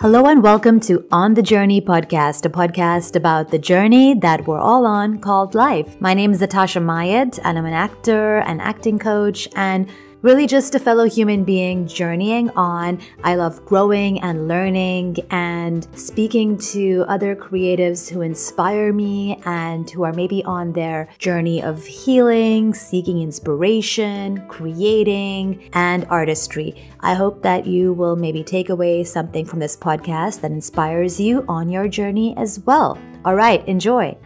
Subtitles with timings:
[0.00, 4.60] Hello and welcome to On the Journey podcast, a podcast about the journey that we're
[4.60, 6.00] all on called life.
[6.00, 9.88] My name is Natasha Mayed, and I'm an actor, an acting coach, and
[10.22, 13.00] really just a fellow human being journeying on.
[13.22, 20.02] I love growing and learning and speaking to other creatives who inspire me and who
[20.02, 26.90] are maybe on their journey of healing, seeking inspiration, creating, and artistry.
[27.00, 31.44] I hope that you will maybe take away something from this podcast that inspires you
[31.48, 32.98] on your journey as well.
[33.24, 34.16] All right, enjoy.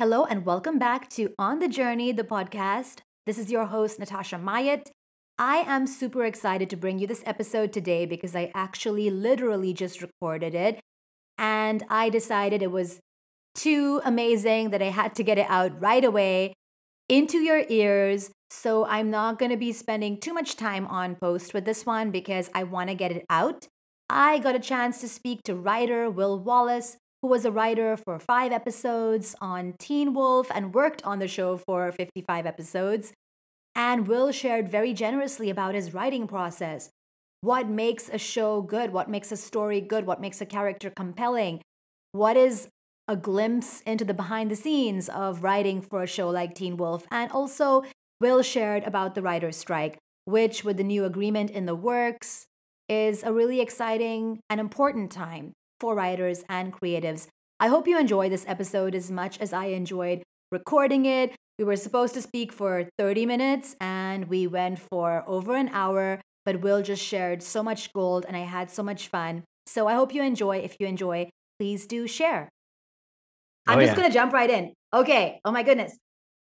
[0.00, 3.00] Hello, and welcome back to On the Journey, the podcast.
[3.26, 4.86] This is your host, Natasha Mayet.
[5.38, 10.00] I am super excited to bring you this episode today because I actually literally just
[10.00, 10.80] recorded it.
[11.36, 12.98] And I decided it was
[13.54, 16.54] too amazing that I had to get it out right away
[17.10, 18.30] into your ears.
[18.48, 22.10] So I'm not going to be spending too much time on post with this one
[22.10, 23.68] because I want to get it out.
[24.08, 28.18] I got a chance to speak to writer Will Wallace, who was a writer for
[28.18, 33.12] five episodes on Teen Wolf and worked on the show for 55 episodes.
[33.74, 36.90] And Will shared very generously about his writing process.
[37.42, 38.92] What makes a show good?
[38.92, 40.06] What makes a story good?
[40.06, 41.60] What makes a character compelling?
[42.12, 42.68] What is
[43.06, 47.06] a glimpse into the behind the scenes of writing for a show like Teen Wolf?
[47.10, 47.84] And also,
[48.20, 52.46] Will shared about the writer's strike, which, with the new agreement in the works,
[52.88, 57.26] is a really exciting and important time for writers and creatives.
[57.58, 60.22] I hope you enjoy this episode as much as I enjoyed
[60.52, 61.34] recording it.
[61.58, 66.20] We were supposed to speak for 30 minutes and we went for over an hour,
[66.44, 69.44] but Will just shared so much gold and I had so much fun.
[69.66, 70.58] So I hope you enjoy.
[70.58, 71.28] If you enjoy,
[71.58, 72.48] please do share.
[73.66, 73.96] I'm oh, just yeah.
[73.96, 74.72] going to jump right in.
[74.94, 75.40] Okay.
[75.44, 75.96] Oh my goodness.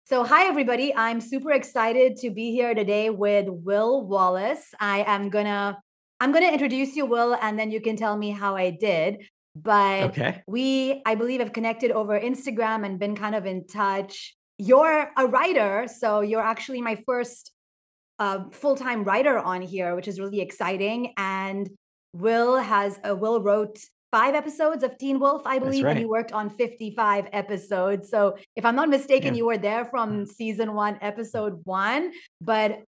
[0.06, 0.94] So, hi, everybody.
[0.94, 4.72] I'm super excited to be here today with Will Wallace.
[4.80, 5.76] I am going to
[6.20, 9.22] I'm going to introduce you, Will, and then you can tell me how I did.
[9.62, 10.42] But okay.
[10.46, 14.34] we, I believe, have connected over Instagram and been kind of in touch.
[14.58, 17.52] You're a writer, so you're actually my first
[18.18, 21.12] uh, full-time writer on here, which is really exciting.
[21.16, 21.70] And
[22.12, 23.78] Will has uh, Will wrote
[24.10, 25.92] five episodes of Teen Wolf, I believe, right.
[25.92, 28.10] and you worked on 55 episodes.
[28.10, 29.38] So if I'm not mistaken, yeah.
[29.38, 32.12] you were there from season one, episode one.
[32.40, 32.82] But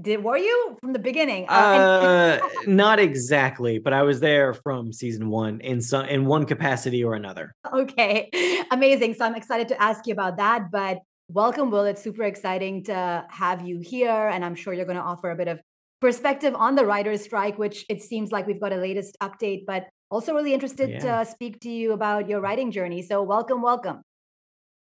[0.00, 1.46] did were you from the beginning?
[1.48, 6.44] Uh, uh not exactly, but I was there from season one in some in one
[6.44, 7.54] capacity or another.
[7.72, 8.30] Okay,
[8.70, 9.14] amazing.
[9.14, 10.70] So I'm excited to ask you about that.
[10.70, 10.98] But
[11.28, 11.84] welcome, Will.
[11.84, 15.36] It's super exciting to have you here, and I'm sure you're going to offer a
[15.36, 15.60] bit of
[16.00, 19.64] perspective on the writers' strike, which it seems like we've got a latest update.
[19.66, 21.24] But also really interested yeah.
[21.24, 23.02] to speak to you about your writing journey.
[23.02, 24.02] So welcome, welcome.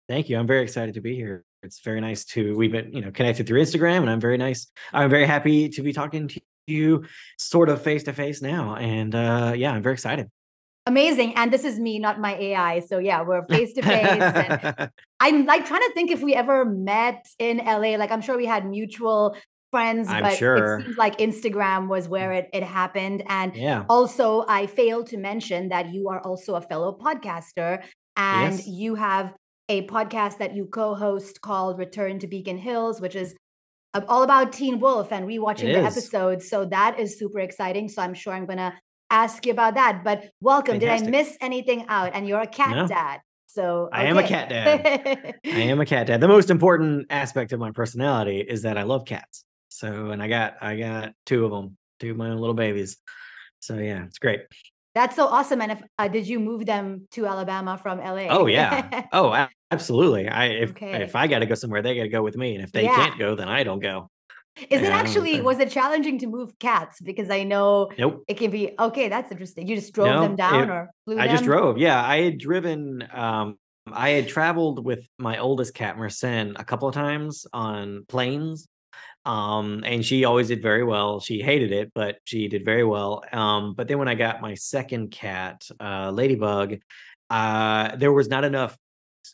[0.09, 0.39] Thank you.
[0.39, 3.47] I'm very excited to be here it's very nice to we've been you know connected
[3.47, 4.67] through Instagram, and I'm very nice.
[4.93, 7.05] I'm very happy to be talking to you
[7.39, 10.29] sort of face to face now, and uh, yeah, I'm very excited.
[10.87, 12.81] Amazing, and this is me, not my AI.
[12.81, 14.89] So yeah, we're face to face.
[15.21, 17.97] I'm like trying to think if we ever met in LA.
[17.97, 19.37] Like I'm sure we had mutual
[19.71, 20.79] friends, I'm but sure.
[20.79, 23.23] it seems like Instagram was where it, it happened.
[23.29, 23.85] And yeah.
[23.89, 27.83] also, I failed to mention that you are also a fellow podcaster
[28.17, 28.67] and yes.
[28.67, 29.33] you have
[29.73, 33.35] a podcast that you co-host called Return to Beacon Hills, which is
[34.07, 35.97] all about Teen Wolf and rewatching it the is.
[35.97, 36.49] episodes.
[36.49, 37.89] So that is super exciting.
[37.89, 38.75] So I'm sure I'm gonna
[39.09, 40.03] ask you about that.
[40.05, 40.79] But welcome.
[40.79, 41.07] Fantastic.
[41.07, 42.11] Did I miss anything out?
[42.13, 42.87] And you're a cat no.
[42.87, 43.21] dad.
[43.47, 44.03] So okay.
[44.03, 45.37] I am a cat dad.
[45.47, 46.21] I am a cat dad.
[46.21, 49.45] The most important aspect of my personality is that I love cats.
[49.71, 52.99] So and I got I got two of them, two of my own little babies.
[53.61, 54.41] So yeah, it's great.
[54.95, 55.61] That's so awesome.
[55.63, 58.27] And if uh, did you move them to Alabama from LA?
[58.29, 59.07] Oh yeah.
[59.13, 60.29] oh, absolutely.
[60.29, 61.03] I if okay.
[61.03, 62.85] if I got to go somewhere, they got to go with me, and if they
[62.85, 62.95] yeah.
[62.97, 64.11] can't go, then I don't go.
[64.69, 67.01] Is it actually was it challenging to move cats?
[67.01, 68.23] Because I know nope.
[68.29, 69.09] it can be okay.
[69.09, 69.67] That's interesting.
[69.67, 71.37] You just drove no, them down it, or flew I them?
[71.37, 71.79] just drove.
[71.79, 73.03] Yeah, I had driven.
[73.13, 73.57] Um,
[73.91, 78.69] I had traveled with my oldest cat, Mercen, a couple of times on planes
[79.25, 81.21] um and she always did very well.
[81.21, 83.23] She hated it but she did very well.
[83.33, 86.77] Um but then when i got my second cat uh ladybug
[87.31, 88.77] uh there was not enough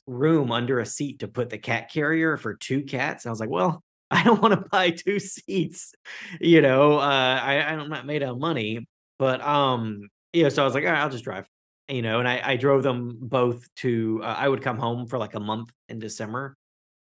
[0.06, 3.24] room under a seat to put the cat carrier for two cats.
[3.24, 5.94] And i was like well i don't want to buy two seats
[6.40, 6.98] you know?
[6.98, 8.86] Uh i i'm not made out of money
[9.18, 11.46] but um you know so i was like i'll just drive
[11.88, 12.18] you know?
[12.20, 15.40] And i i drove them both to uh, i would come home for like a
[15.40, 16.57] month in december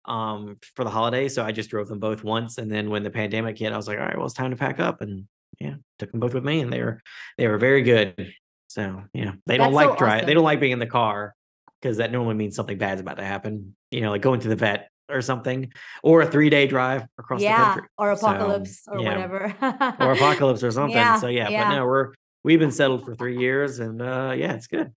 [0.07, 1.27] um, for the holiday.
[1.27, 2.57] So I just drove them both once.
[2.57, 4.57] And then when the pandemic hit, I was like, all right, well, it's time to
[4.57, 5.01] pack up.
[5.01, 5.27] And
[5.59, 7.01] yeah, took them both with me and they were,
[7.37, 8.33] they were very good.
[8.67, 10.17] So yeah, they don't like so drive.
[10.17, 10.27] Awesome.
[10.27, 11.33] They don't like being in the car
[11.81, 13.75] because that normally means something bad's about to happen.
[13.91, 15.71] You know, like going to the vet or something,
[16.03, 17.89] or a three day drive across yeah, the country.
[17.97, 19.09] or So, apocalypse or yeah.
[19.09, 19.55] whatever.
[19.99, 20.97] or apocalypse or something.
[20.97, 21.69] Yeah, so yeah, yeah.
[21.69, 22.13] but no, we're
[22.43, 24.91] we've been settled for three years, and uh, yeah, it's good.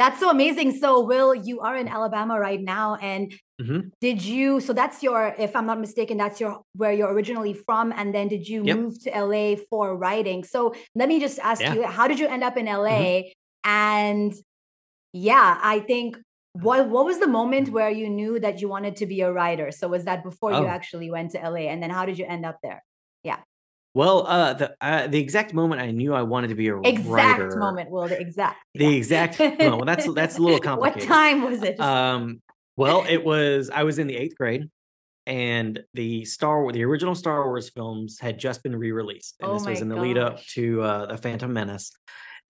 [0.00, 0.78] That's so amazing.
[0.78, 3.90] So, Will, you are in Alabama right now, and Mhm.
[4.00, 4.58] did you?
[4.60, 8.26] So that's your, if I'm not mistaken, that's your where you're originally from, and then
[8.34, 8.76] did you Yep.
[8.78, 10.42] move to LA for writing?
[10.42, 11.74] So let me just ask Yeah.
[11.74, 12.66] you, how did you end up in.
[12.66, 13.00] LA?
[13.02, 13.70] Mm-hmm.
[13.70, 14.32] And
[15.12, 16.64] yeah, I think mm-hmm.
[16.66, 17.74] what what was the moment mm-hmm.
[17.74, 19.68] where you knew that you wanted to be a writer?
[19.70, 20.76] So was that before you Oh.
[20.78, 22.80] actually went to LA, and then how did you end up there?
[23.92, 27.06] Well, uh, the uh, the exact moment I knew I wanted to be a Exact
[27.08, 27.56] writer.
[27.56, 28.06] moment, Will.
[28.06, 28.58] The exact.
[28.74, 28.90] The yeah.
[28.90, 29.58] exact moment.
[29.60, 31.08] Well, that's that's a little complicated.
[31.08, 31.80] what time was it?
[31.80, 32.40] Um,
[32.76, 34.70] well, it was I was in the eighth grade,
[35.26, 39.66] and the Star the original Star Wars films had just been re-released, and Oh this
[39.66, 41.90] was in the lead up to uh, the Phantom Menace.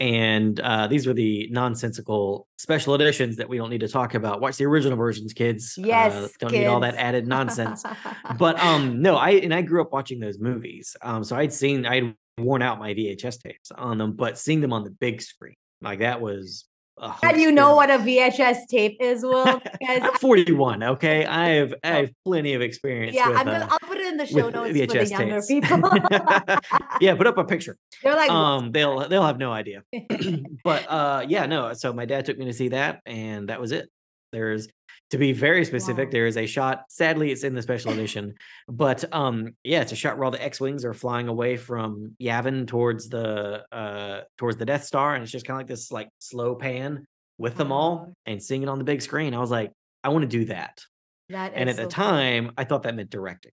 [0.00, 4.40] And uh, these were the nonsensical special editions that we don't need to talk about.
[4.40, 5.76] Watch the original versions, kids.
[5.78, 7.84] Uh, yes, don't need all that added nonsense.
[8.38, 10.96] but um, no, I and I grew up watching those movies.
[11.02, 14.72] Um, so I'd seen I'd worn out my VHS tapes on them, but seeing them
[14.72, 16.64] on the big screen, like that was.
[17.00, 19.44] A How do you know what a VHS tape is, Will?
[19.80, 20.82] Because I'm 41.
[20.82, 23.16] Okay, I have I have plenty of experience.
[23.16, 23.64] yeah, with, I'm gonna.
[23.64, 25.46] uh, I'll put it in the show notes for the younger tapes.
[25.46, 25.78] people.
[27.00, 27.76] yeah, put up a picture.
[28.02, 29.82] They're like, um, they'll they'll have no idea.
[30.64, 31.72] but uh, yeah, no.
[31.72, 33.88] So my dad took me to see that, and that was it.
[34.32, 34.68] There's
[35.10, 36.06] to be very specific.
[36.08, 36.12] Wow.
[36.12, 36.84] There is a shot.
[36.88, 38.34] Sadly, it's in the special edition,
[38.68, 42.66] but um, yeah, it's a shot where all the X-wings are flying away from Yavin
[42.66, 46.08] towards the uh towards the Death Star, and it's just kind of like this like
[46.18, 47.06] slow pan
[47.38, 49.34] with them all and seeing it on the big screen.
[49.34, 49.72] I was like,
[50.04, 50.84] I want to do that.
[51.30, 52.04] that And at the so cool.
[52.04, 53.52] time, I thought that meant directing.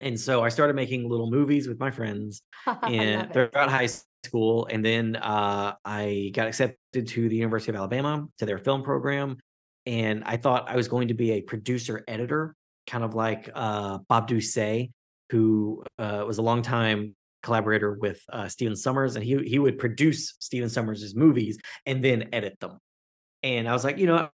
[0.00, 3.32] And so I started making little movies with my friends I and love it.
[3.52, 3.88] throughout high
[4.24, 4.66] school.
[4.70, 9.38] And then uh, I got accepted to the University of Alabama to their film program.
[9.86, 12.54] And I thought I was going to be a producer editor,
[12.86, 14.90] kind of like uh, Bob Ducsay,
[15.30, 19.14] who uh, was a longtime collaborator with uh, Stephen Sommers.
[19.14, 22.78] And he, he would produce Stephen Sommers' movies and then edit them.
[23.42, 24.28] And I was like, you know,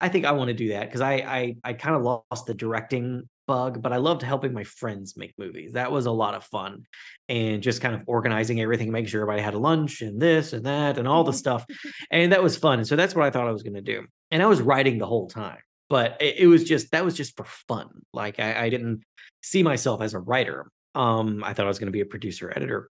[0.00, 2.54] I think I want to do that because I I I kind of lost the
[2.54, 5.72] directing bug, but I loved helping my friends make movies.
[5.72, 6.84] That was a lot of fun,
[7.28, 10.66] and just kind of organizing everything, making sure everybody had a lunch and this and
[10.66, 11.64] that and all the stuff,
[12.12, 12.78] and that was fun.
[12.78, 14.98] And so that's what I thought I was going to do, and I was writing
[14.98, 15.58] the whole time,
[15.88, 17.88] but it, it was just that was just for fun.
[18.12, 19.02] Like I, I didn't
[19.42, 20.70] see myself as a writer.
[20.94, 22.90] Um, I thought I was going to be a producer editor.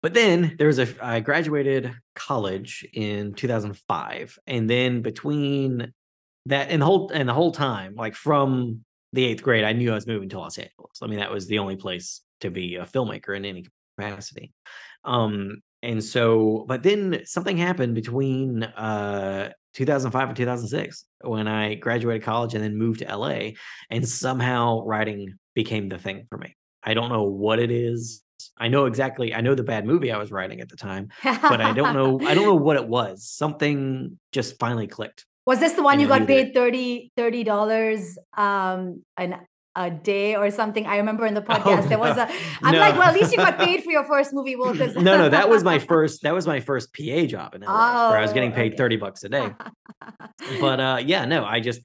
[0.00, 5.92] But then there was a I graduated college in 2005, and then between
[6.46, 9.90] that and the whole and the whole time, like from the eighth grade, I knew
[9.90, 10.98] I was moving to Los Angeles.
[11.02, 13.66] I mean, that was the only place to be a filmmaker in any
[13.96, 14.52] capacity.
[15.04, 22.22] Um, and so, but then something happened between uh 2005 and 2006 when I graduated
[22.22, 23.50] college and then moved to LA,
[23.90, 26.56] and somehow writing became the thing for me.
[26.82, 28.22] I don't know what it is.
[28.58, 29.34] I know exactly.
[29.34, 32.20] I know the bad movie I was writing at the time, but I don't know.
[32.26, 33.24] I don't know what it was.
[33.24, 35.26] Something just finally clicked.
[35.46, 39.36] Was this the one And you got paid 30 thirty dollars um an
[39.74, 40.86] a day or something?
[40.86, 42.28] I remember in the podcast there was a
[42.62, 45.28] I'm like, well, at least you got paid for your first movie, Will, no, no,
[45.28, 46.22] that was my first.
[46.22, 48.76] That was my first PA job in LA, where I was Oh, getting paid okay.
[48.76, 49.50] thirty bucks a day.
[50.60, 51.80] But uh, yeah, no, I just,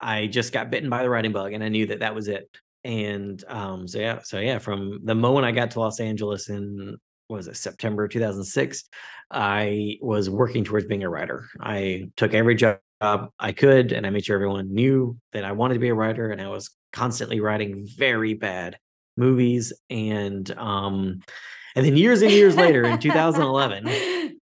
[0.00, 2.48] I just got bitten by the writing bug, and I knew that that was it.
[2.84, 6.96] And um, so yeah, so yeah, from the moment I got to Los Angeles in
[7.28, 8.84] what was it September 2006,
[9.30, 11.46] I was working towards being a writer.
[11.60, 15.74] I took every job I could, and I made sure everyone knew that I wanted
[15.74, 18.78] to be a writer, and I was constantly writing very bad
[19.16, 19.72] movies.
[19.88, 21.20] And um,
[21.74, 24.38] and then years and years later, in 2011,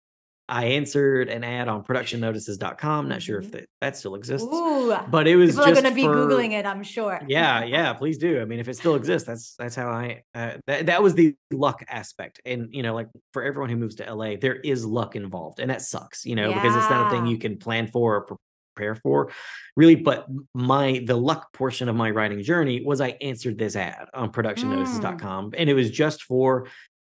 [0.52, 3.08] I answered an ad on productionnotices.com.
[3.08, 3.64] Not sure if Mhm.
[3.80, 6.66] that, still exists, Ooh, but it was people are just gonna be for- googling it,
[6.66, 7.18] I'm sure.
[7.26, 8.38] yeah, yeah, please do.
[8.38, 11.34] I mean, if it still exists, that's that's how I uh, that that was the
[11.50, 12.40] luck aspect.
[12.44, 15.70] And you know, like for everyone who moves to LA, there is luck involved, and
[15.70, 18.36] that sucks, you know, because it's not a thing you can plan for or
[18.76, 19.30] prepare for,
[19.74, 19.94] really.
[19.96, 24.30] But my the luck portion of my writing journey was I answered this ad on
[24.30, 24.34] Mm.
[24.34, 26.66] productionnotices.com, and it was just for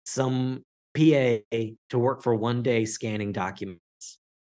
[0.07, 0.63] some
[0.97, 1.57] PA
[1.89, 3.81] to work for one day scanning documents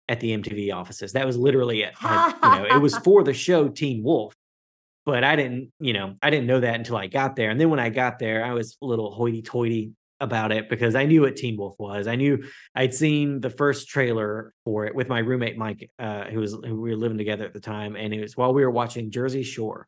[0.08, 1.12] at the MTV offices.
[1.12, 1.94] That was literally it.
[2.00, 4.34] I- you know, it was for the show Teen Wolf
[5.06, 7.50] but I didn't, you know, I didn't know that until I got there.
[7.50, 11.04] And then when I got there, I was a little hoity-toity about it because I
[11.04, 12.06] knew what Teen Wolf was.
[12.06, 16.40] I knew I'd seen the first trailer for it with my roommate Mike, uh, who
[16.40, 18.70] was who we were living together at the time, and it was while we were
[18.70, 19.86] watching Jersey Shore,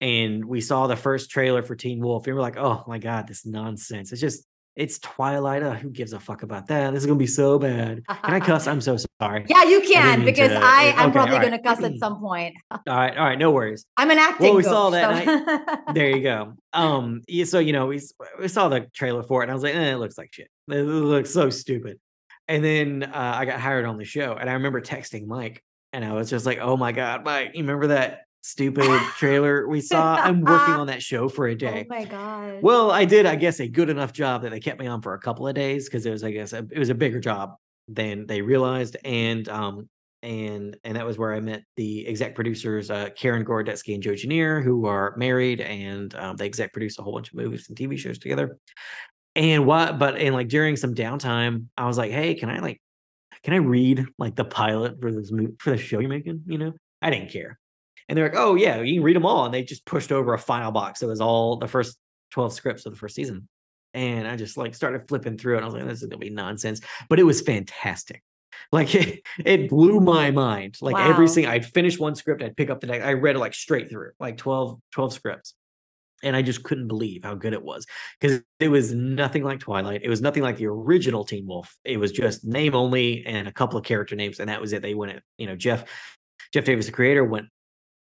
[0.00, 3.28] and we saw the first trailer for Teen Wolf, and we're like, "Oh my god,
[3.28, 4.10] this nonsense!
[4.10, 5.62] It's just it's Twilight.
[5.62, 6.92] Uh, who gives a fuck about that?
[6.92, 8.02] This is gonna be so bad.
[8.06, 8.66] Can I cuss?
[8.66, 9.44] I'm so sorry.
[9.48, 11.42] Yeah, you can because to- I I'm okay, probably right.
[11.50, 12.54] gonna cuss at some point.
[12.70, 13.84] All right, all right, no worries.
[13.96, 14.54] I'm an acting.
[14.54, 15.24] we coach, saw that
[15.86, 16.54] so- There you go.
[16.72, 18.00] Um, yeah, so you know, we
[18.40, 20.48] we saw the trailer for it, and I was like, eh, it looks like shit.
[20.68, 21.98] It looks so stupid.
[22.48, 25.62] And then uh, I got hired on the show, and I remember texting Mike,
[25.92, 28.84] and I was just like, oh my god, Mike, you remember that stupid
[29.16, 30.16] trailer we saw?
[30.16, 31.86] I'm working on that show for a day.
[31.88, 32.62] oh my god.
[32.62, 35.14] Well, I did, I guess, a good enough job that they kept me on for
[35.14, 37.54] a couple of days because it was, I guess, a, it was a bigger job
[37.88, 39.88] than they realized, and um,
[40.22, 44.14] and and that was where I met the exec producers, uh, Karen Gorodetzky and Joe
[44.14, 47.76] Genier, who are married, and um, they exec produce a whole bunch of movies and
[47.76, 48.58] TV shows together.
[49.34, 52.80] And what, but and like during some downtime, I was like, hey, can I like,
[53.42, 56.42] can I read like the pilot for this movie for the show you're making?
[56.46, 57.58] You know, I didn't care.
[58.12, 59.46] And they're like, oh yeah, you can read them all.
[59.46, 61.96] And they just pushed over a file box that was all the first
[62.32, 63.48] 12 scripts of the first season.
[63.94, 65.56] And I just like started flipping through it.
[65.56, 66.82] And I was like, this is gonna be nonsense.
[67.08, 68.22] But it was fantastic.
[68.70, 70.76] Like it, it blew my mind.
[70.82, 73.02] Like every single I'd finish one script, I'd pick up the next.
[73.02, 75.54] I read it like straight through, like 12, 12 scripts.
[76.22, 77.86] And I just couldn't believe how good it was.
[78.20, 80.02] Because it was nothing like Twilight.
[80.04, 81.74] It was nothing like the original Teen Wolf.
[81.82, 84.82] It was just name only and a couple of character names, and that was it.
[84.82, 85.86] They went you know, Jeff,
[86.52, 87.46] Jeff Davis, the creator, went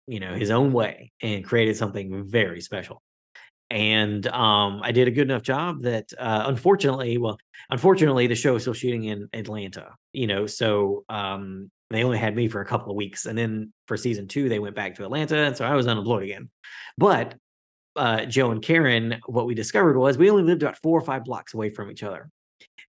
[0.06, 3.02] you know his own way and created something very special.
[3.70, 7.38] And um i did a good enough job that uh unfortunately well
[7.70, 12.36] unfortunately the show is still shooting in atlanta you know so um they only had
[12.36, 15.04] me for a couple of weeks and then for season two they went back to
[15.04, 16.50] atlanta and so i was unemployed again.
[16.98, 17.34] But
[17.96, 21.24] uh joe and karen what we discovered was we only lived about four or five
[21.24, 22.28] blocks away from each other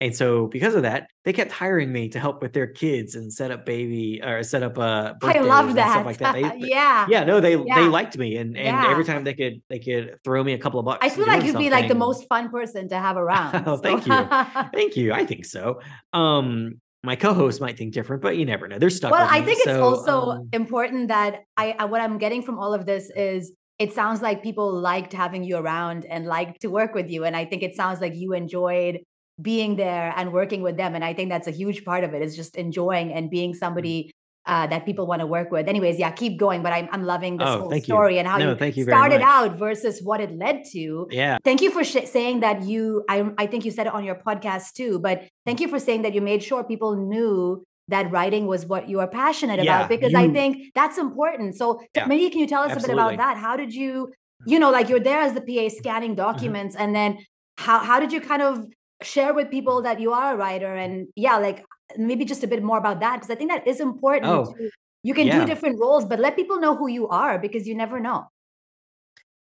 [0.01, 3.32] and so because of that they kept hiring me to help with their kids and
[3.32, 5.91] set up baby or set up uh I love that.
[5.91, 7.06] stuff like that They- yeah.
[7.10, 7.75] yeah no they Yeah.
[7.82, 8.89] they liked me and and Yeah.
[8.91, 11.44] every time they could they could throw me a couple of bucks I feel like
[11.44, 13.63] you'd be like the most fun person to have around.
[13.68, 14.13] Oh, so- thank you.
[14.74, 15.79] thank you i think so
[16.13, 19.58] um my co-host might think different but you never know they're stuck well, I think
[19.60, 23.10] it's so, also um, important that I, I what I'm getting from all of this
[23.15, 27.24] is it sounds like people liked having you around and liked to work with you,
[27.24, 29.00] and I think it sounds like you enjoyed
[29.41, 32.22] being there and working with them, and I think that's a huge part of it
[32.22, 33.60] is just enjoying and being Mm-hmm.
[33.60, 34.12] somebody.
[34.46, 35.67] Uh, that people want to work with.
[35.67, 36.63] Anyways, yeah, keep going.
[36.63, 37.93] But I'm, I'm loving this Oh, whole thank you.
[37.93, 39.27] story and how No, you, thank you started much.
[39.27, 41.08] out versus what it led to.
[41.12, 44.03] yeah Thank you for sh- saying that you, I, I think you said it on
[44.03, 48.10] your podcast too, but thank you for saying that you made sure people knew that
[48.12, 51.55] writing was what you are passionate Yeah, about because I think that's important.
[51.55, 53.38] So Yeah, maybe can you tell us a bit about that?
[53.38, 54.12] How did you,
[54.48, 56.25] you know, like you're there as the PA scanning Mm-hmm.
[56.27, 57.19] documents and then
[57.58, 58.65] how, how did you kind of
[59.01, 61.65] share with people that you are a writer and yeah, like
[61.98, 64.32] maybe just a bit more about that because I think that is important.
[64.32, 64.70] Oh, to-
[65.03, 65.39] you can yeah.
[65.39, 68.27] do different roles, but let people know who you are because you never know.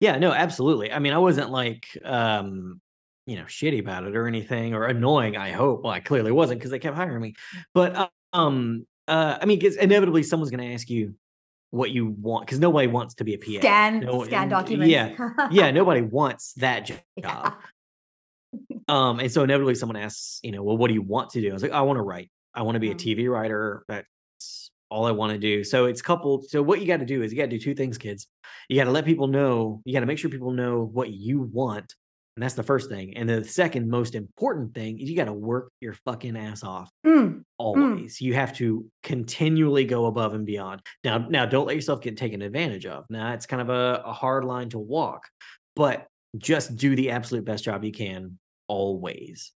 [0.00, 2.80] yeah no absolutely i mean i wasn't like um
[3.26, 6.56] you know shitty about it or anything or annoying i hope well i clearly wasn't
[6.58, 7.34] because they kept hiring me
[7.74, 7.88] but
[8.32, 11.14] um uh i mean 'cause inevitably someone's going to ask you
[11.70, 14.92] what you want because nobody wants to be a pa Scan, No, scan documents.
[14.96, 15.08] yeah
[15.50, 17.50] yeah nobody wants that job Yeah.
[18.88, 21.50] Um and so inevitably someone asks you know well what do you want to do?
[21.50, 22.30] I was like i want to write.
[22.54, 22.98] I want to be a Mm.
[23.16, 23.84] tv writer.
[23.88, 25.64] That's all i want to do.
[25.64, 27.74] So it's coupled so what you got to do is you got to do two
[27.74, 28.26] things kids.
[28.68, 31.42] You got to let people know you got to make sure people know what you
[31.52, 31.94] want
[32.36, 35.32] and that's the first thing and the second most important thing is you got to
[35.32, 38.20] work your fucking ass off Mm, always.
[38.20, 40.82] You have to continually go above and beyond.
[41.04, 43.04] Now now don't let yourself get taken advantage of.
[43.10, 45.24] Now it's kind of a, a hard line to walk
[45.76, 49.52] but just do the absolute best job you can always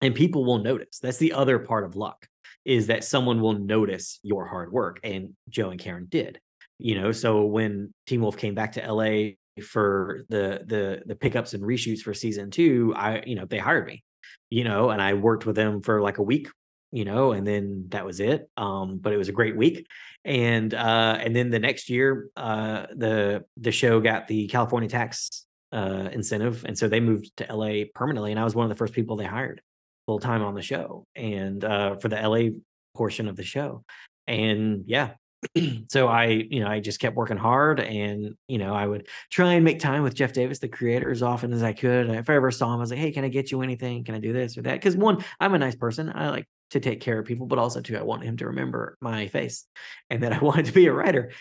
[0.00, 0.98] and people will notice.
[0.98, 2.26] That's the other part of luck
[2.64, 6.40] is that someone will notice your hard work and joe and karen did
[6.78, 7.12] you know?
[7.12, 9.30] So when teen wolf came back to la
[9.64, 13.86] for the the the pickups and reshoots for season two i you know they hired
[13.86, 14.04] me
[14.50, 16.48] you know and i worked with them for like a week
[16.92, 19.86] you know and then that was it um but it was a great week.
[20.26, 25.45] And uh and then the next year uh the the show got the california tax
[25.76, 28.76] uh incentive and so they moved to la permanently and i was one of the
[28.76, 29.60] first people they hired
[30.06, 32.48] full time on the show and uh for the la
[32.96, 33.84] portion of the show
[34.26, 35.10] and yeah
[35.90, 39.52] so i you know i just kept working hard and you know i would try
[39.52, 42.34] and make time with jeff davis the creator as often as i could if i
[42.34, 44.02] ever saw him i was like hey can i get you anything?
[44.02, 44.74] Can i do this or that?
[44.74, 47.80] Because one i'm a nice person i like to take care of people but also
[47.80, 49.66] too i want him to remember my face
[50.10, 51.32] and that i wanted to be a writer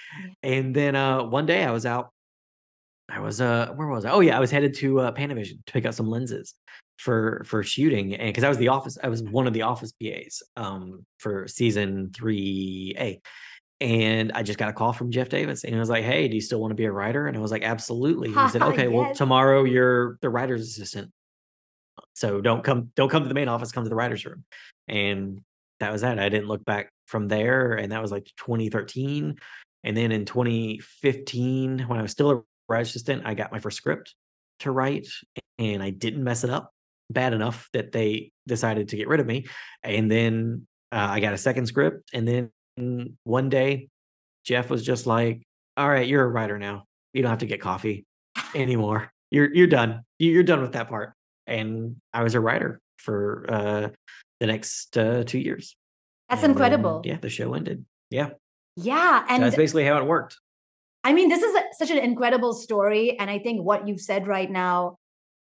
[0.43, 2.11] and then uh one day i was out
[3.09, 5.73] i was uh where was i oh yeah i was headed to uh panavision to
[5.73, 6.55] pick up some lenses
[6.97, 9.91] for for shooting and because i was the office i was one of the office
[9.93, 13.19] pas um for season 3a
[13.81, 16.35] and I just got a call from Jeff Davis, and he was like, "Hey, do
[16.35, 18.87] you still want to be a writer?" And I was like, "Absolutely." He said, "Okay,
[18.87, 21.11] well, tomorrow you're the writer's assistant."
[22.13, 24.43] So don't come don't come to the main office, come to the writer's room.
[24.87, 25.41] And
[25.79, 26.19] that was that.
[26.19, 27.73] I didn't look back from there.
[27.73, 29.37] And that was like 2013.
[29.83, 32.41] And then in 2015, when I was still a
[32.73, 34.15] assistant, I got my first script
[34.59, 35.07] to write
[35.59, 36.71] and I didn't mess it up
[37.09, 39.45] bad enough that they decided to get rid of me.
[39.83, 42.09] And then uh, I got a second script.
[42.13, 43.89] And then one day,
[44.45, 45.43] Jeff was just like,
[45.77, 46.85] All right, you're a writer now.
[47.13, 48.05] You don't have to get coffee
[48.53, 49.11] anymore.
[49.31, 50.01] You're you're done.
[50.19, 51.13] You're done with that part.
[51.47, 53.89] And I was a writer for uh,
[54.39, 55.75] the next uh, two years.
[56.29, 57.01] That's And incredible.
[57.01, 57.85] then, yeah, the show ended.
[58.09, 58.29] Yeah,
[58.75, 59.25] Yeah.
[59.29, 60.37] And that's basically how it worked.
[61.07, 63.17] I mean, this is a, such an incredible story.
[63.19, 64.97] And I think what you've said right now,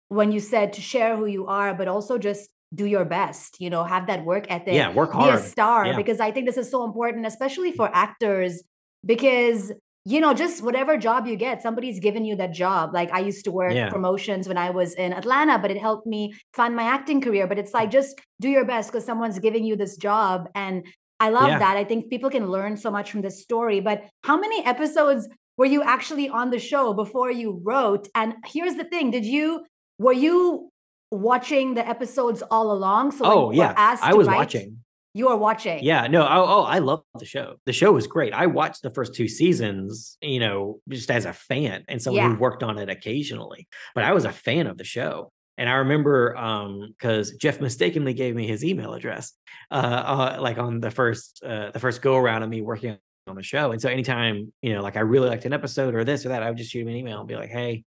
[0.08, 3.68] when you said to share who you are, but also just do your best, you
[3.68, 5.30] know, have that work ethic, Yeah, work hard.
[5.30, 5.96] be a star, Yeah.
[5.96, 8.62] because I think this is so important, especially for actors,
[9.04, 9.72] because,
[10.06, 12.94] you know, just whatever job you get, somebody's given you that job.
[12.94, 13.90] Like I used to work Yeah.
[13.90, 17.46] promotions when I was in Atlanta, but it helped me find my acting career.
[17.46, 17.98] But it's like, mm.
[18.00, 20.48] just do your best because someone's giving you this job.
[20.54, 20.86] And
[21.20, 21.58] I love Yeah.
[21.64, 21.76] that.
[21.76, 23.80] I think people can learn so much from this story.
[23.80, 28.08] But how many episodes were you actually on the show before you wrote?
[28.14, 29.64] And here's the thing: Did you
[29.98, 30.70] were you
[31.10, 33.12] watching the episodes all along?
[33.12, 34.78] So Oh yeah, I was write, watching.
[35.14, 35.84] You are watching.
[35.84, 37.56] Yeah, no, oh, oh, I love the show.
[37.66, 38.32] The show was great.
[38.32, 42.34] I watched the first two seasons, you know, just as a fan and someone Yeah.
[42.34, 43.68] who worked on it occasionally.
[43.94, 45.30] But I was a fan of the show.
[45.58, 49.32] And I remember um because Jeff mistakenly gave me his email address
[49.70, 53.36] uh, uh like on the first uh the first go around of me working on
[53.36, 53.72] the show.
[53.72, 56.42] And so anytime, you know, like I really liked an episode or this or that,
[56.42, 57.84] I would just shoot him an email and be like, hey,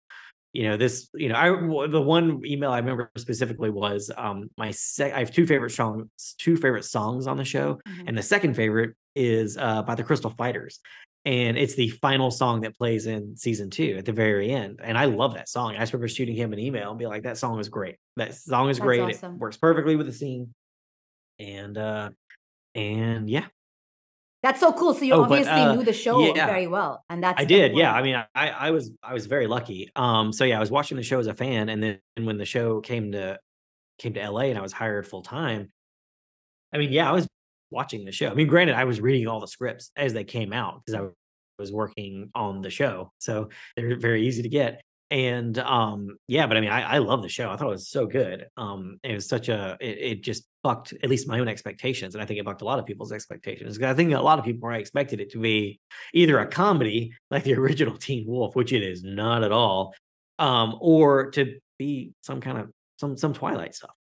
[0.55, 4.71] you know this you know I the one email i remember specifically was um my
[4.71, 8.09] sec- i have two favorite songs two favorite songs on the show Mhm.
[8.09, 10.81] and the second favorite is uh by the crystal fighters
[11.25, 14.99] and it's the final song that plays in season two at the very end and
[14.99, 17.39] i love that song i just remember shooting him an email and be like that
[17.39, 19.37] song is great that song is That's great awesome.
[19.37, 20.53] it works perfectly with the scene
[21.39, 22.11] and uh
[22.75, 23.47] and yeah
[24.43, 24.95] That's so cool.
[24.95, 26.47] So you Oh, but, obviously uh, knew the show yeah.
[26.47, 27.93] very well, and that's I did, yeah.
[27.93, 29.91] I mean, I I was I was very lucky.
[29.95, 32.45] Um, so yeah, I was watching the show as a fan, and then when the
[32.45, 33.39] show came to
[33.99, 35.71] came to LA and I was hired full time,
[36.73, 37.29] I mean, yeah, I was
[37.71, 38.31] watching the show.
[38.31, 41.07] I mean, granted, I was reading all the scripts as they came out because I
[41.61, 44.83] was working on the show, so they're very easy to get.
[45.13, 47.51] And um, yeah, but I mean, I, I love the show.
[47.51, 48.47] I thought it was so good.
[48.57, 52.23] Um, it was such a it, it just bucked at least my own expectations, and
[52.23, 54.47] I think it bucked a lot of people's expectations because I think a lot of
[54.47, 55.81] people I expected it to be
[56.15, 59.95] either a comedy like the original Teen Wolf, which it is not at all,
[60.39, 63.95] um, or to be some kind of some some Twilight stuff,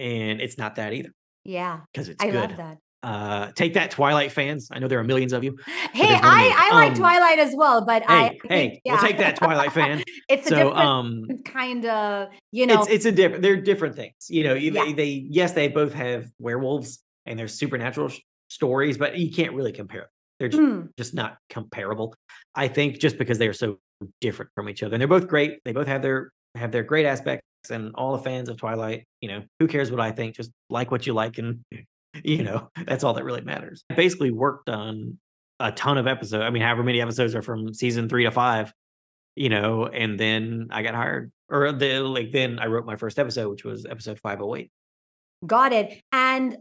[0.00, 1.12] and it's not that either
[1.44, 2.50] Yeah, because it's I good.
[2.50, 2.78] love that.
[3.02, 4.68] Uh, take that, Twilight fans!
[4.72, 5.56] I know there are millions of you.
[5.92, 6.24] Hey, there's one of.
[6.24, 8.92] I I like Um, Twilight as well, but I Hey, think, hey, yeah.
[8.94, 10.02] we'll take that, Twilight fan.
[10.28, 12.80] it's a So, different um, kind of you know.
[12.82, 13.42] it's it's a different.
[13.42, 14.14] They're different things.
[14.28, 14.84] You know, Yeah.
[14.84, 18.18] they, they yes, they both have werewolves and there's supernatural sh-
[18.50, 20.00] stories, but you can't really compare.
[20.00, 20.08] them.
[20.40, 22.14] They're just, Mm, just not comparable.
[22.56, 23.78] I think just because they are so
[24.20, 25.58] different from each other, and they're both great.
[25.64, 29.28] They both have their have their great aspects, and all the fans of Twilight, you
[29.28, 30.34] know, who cares what I think?
[30.34, 31.60] Just like what you like, and
[32.24, 33.84] you know, that's all that really matters.
[33.90, 35.18] I basically worked on
[35.60, 36.42] a ton of episodes.
[36.42, 38.72] I mean, however many episodes are from season three to five,
[39.36, 42.32] you know, and then I got hired, or the like.
[42.32, 44.70] Then I wrote my first episode, which was episode five oh eight.
[45.46, 46.00] got it.
[46.12, 46.58] And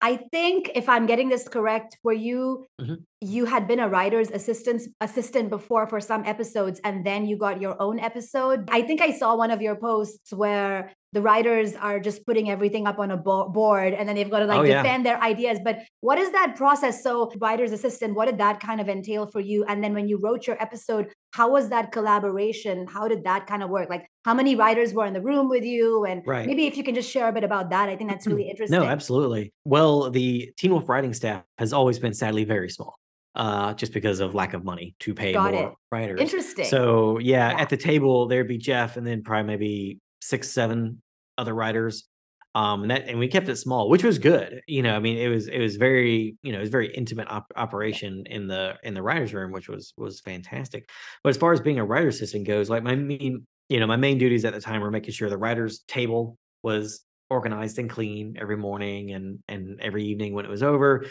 [0.00, 3.04] I think if I'm getting this correct, were you Mhm.
[3.22, 7.60] you had been a writer's assistant assistant before for some episodes, and then you got
[7.60, 8.68] your own episode.
[8.70, 12.86] I think I saw one of your posts where the writers are just putting everything
[12.86, 14.82] up on a bo- board, and then they've got to like Oh, yeah.
[14.82, 15.58] defend their ideas.
[15.64, 17.02] But what is that process?
[17.02, 19.64] So, writer's assistant, what did that kind of entail for you?
[19.64, 22.86] And then when you wrote your episode, how was that collaboration?
[22.86, 23.88] How did that kind of work?
[23.88, 26.04] Like, how many writers were in the room with you?
[26.04, 26.46] And Right.
[26.46, 28.78] maybe if you can just share a bit about that, I think that's really interesting.
[28.78, 29.52] No, absolutely.
[29.64, 32.94] Well, the Teen Wolf writing staff has always been sadly very small,
[33.36, 35.74] uh, just because of lack of money to pay Got more it.
[35.92, 36.20] writers.
[36.20, 36.64] Interesting.
[36.66, 37.60] So yeah, Yeah.
[37.60, 41.02] at the table there'd be Jeff, and then probably maybe six, seven
[41.38, 42.08] other writers.
[42.56, 44.60] Um, and that and we kept it small, which was good.
[44.68, 47.26] You know, I mean, it was it was very you know it was very intimate
[47.28, 50.88] op- operation in the in the writers' room, which was was fantastic.
[51.24, 53.96] But as far as being a writer assistant goes, like my main you know my
[53.96, 58.36] main duties at the time were making sure the writers' table was organized and clean
[58.40, 61.06] every morning and and every evening when it was over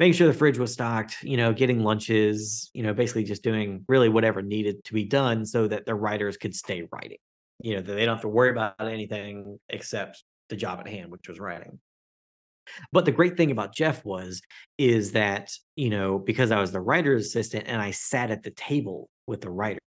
[0.00, 3.84] making sure the fridge was stocked you know getting lunches you know basically just doing
[3.88, 7.18] really whatever needed to be done so that the writers could stay writing
[7.60, 11.10] you know that they don't have to worry about anything except the job at hand
[11.10, 11.80] which was writing.
[12.92, 14.42] But the great thing about jeff was
[14.76, 18.50] is that you know because i was the writer's assistant and i sat at the
[18.50, 19.80] table with the writers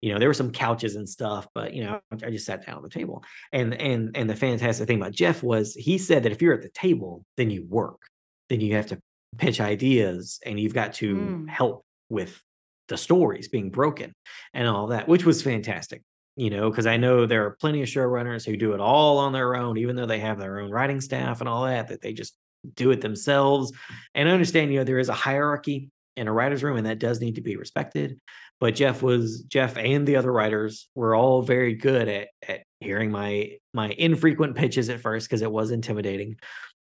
[0.00, 2.76] you know there were some couches and stuff but you know i just sat down
[2.78, 3.22] at the table.
[3.52, 6.62] And and and the fantastic thing about jeff was he said that if you're at
[6.62, 8.00] the table then you work.
[8.48, 8.98] Then you have to
[9.38, 11.48] pitch ideas and you've got to Mm.
[11.48, 12.42] help with
[12.88, 14.12] the stories being broken
[14.54, 16.02] and all that which was fantastic
[16.40, 19.32] you know because i know there are plenty of showrunners who do it all on
[19.32, 22.12] their own even though they have their own writing staff and all that that they
[22.12, 22.34] just
[22.74, 23.72] do it themselves.
[24.14, 26.98] And I understand you know there is a hierarchy in a writer's room and that
[26.98, 28.20] does need to be respected.
[28.58, 33.10] But jeff was jeff and the other writers were all very good at at hearing
[33.10, 36.36] my my infrequent pitches at first because it was intimidating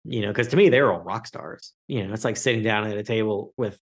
[0.04, 1.72] you know because to me they're all rock stars.
[1.88, 3.78] You know it's like sitting down at a table with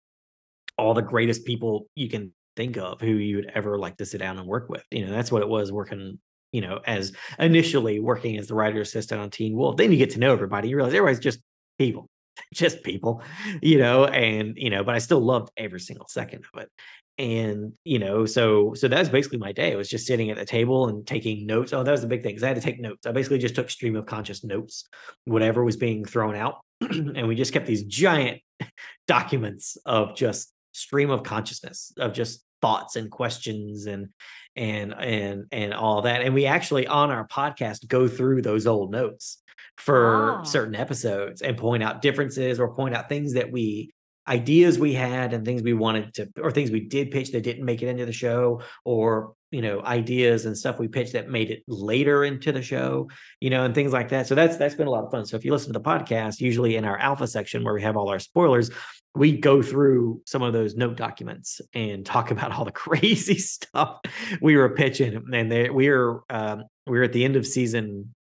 [0.79, 4.39] all the greatest people you can think of who you'd ever like to sit down
[4.39, 6.19] and work with you know that's what it was working
[6.53, 10.11] you know as initially working as the writer assistant on teen wolf then you get
[10.11, 11.41] to know everybody you realize everybody's just
[11.79, 12.09] people
[12.55, 13.23] just people
[13.63, 16.71] you know and you know but i still loved every single second of it
[17.19, 20.45] and you know so so that's basically my day it was just sitting at the
[20.45, 22.79] table and taking notes oh that was the big thing because i had to take
[22.79, 24.89] notes i basically just took stream of conscious notes
[25.25, 28.41] whatever was being thrown out and we just kept these giant
[29.09, 34.09] documents of just stream of consciousness of just thoughts and questions and
[34.57, 38.91] and and and all that and we actually on our podcast go through those old
[38.91, 39.43] notes
[39.77, 40.43] for Ah.
[40.43, 43.93] certain episodes and point out differences or point out things that we
[44.29, 47.65] ideas we had and things we wanted to or things we did pitch that didn't
[47.65, 51.51] make it into the show or you know ideas and stuff we pitched that made
[51.53, 53.09] it later into the show
[53.41, 55.37] you know and things like that so that's that's been a lot of fun so
[55.37, 58.09] if you listen to the podcast usually in our alpha section where we have all
[58.09, 58.69] our spoilers
[59.17, 64.01] we go through some of those note documents and talk about all the crazy stuff
[64.41, 65.25] we were pitching.
[65.33, 68.15] And they, we're um, we're at the end of season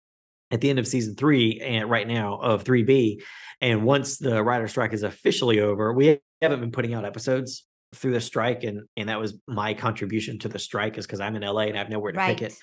[0.51, 3.19] at the end of season three and right now of 3b
[3.62, 8.13] and once the writer strike is officially over we haven't been putting out episodes through
[8.13, 8.63] the strike.
[8.63, 11.75] And and that was my contribution to the strike is because i'm in la and
[11.75, 12.38] i have nowhere to right.
[12.38, 12.58] pick it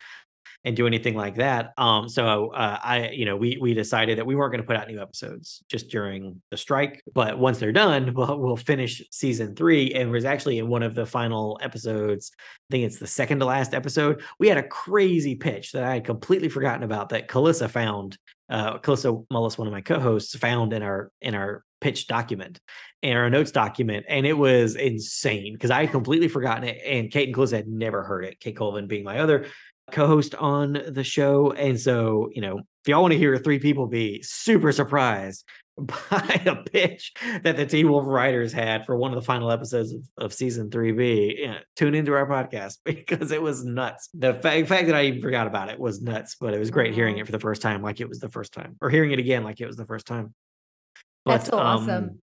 [0.64, 1.72] and do anything like that.
[1.76, 4.76] Um, so uh, I, you know, we we decided that we weren't going to put
[4.76, 9.54] out new episodes just during the strike, but once they're done, we'll we'll finish season
[9.54, 9.92] three.
[9.92, 12.32] And was actually in one of the final episodes.
[12.38, 14.22] I think it's the second to last episode.
[14.38, 18.18] We had a crazy pitch that I had completely forgotten about that Calissa found.
[18.48, 22.60] Uh, Calissa Mullis, one of my co-hosts, found in our in our pitch document
[23.02, 27.10] in our notes document, and it was insane because I had completely forgotten it, and
[27.10, 28.38] Kate and Calissa had never heard it.
[28.38, 29.46] Kate Colvin being my other
[29.90, 33.86] co-host on the show and so you know if y'all want to hear three people
[33.86, 35.44] be super surprised
[35.78, 39.92] by a pitch that the Teen Wolf writers had for one of the final episodes
[39.92, 44.10] of, of season 3b yeah, tune into our podcast because it was nuts.
[44.12, 46.94] The fa- fact that i even forgot about it was nuts but it was great
[46.94, 49.18] hearing it for the first time like it was the first time or hearing it
[49.18, 50.34] again like it was the first time.
[51.24, 52.04] That's so awesome.
[52.04, 52.18] Um,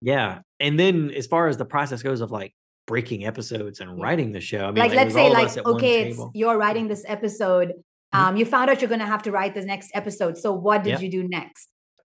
[0.00, 2.54] yeah and then as far as the process goes of like
[2.88, 6.20] breaking episodes and writing the show i mean like it let's say like okay it's
[6.40, 7.68] you're writing this episode
[8.14, 8.18] Mhm.
[8.18, 10.92] um you found out you're gonna have to write the next episode so what did
[10.92, 11.00] Yep.
[11.02, 11.68] you do next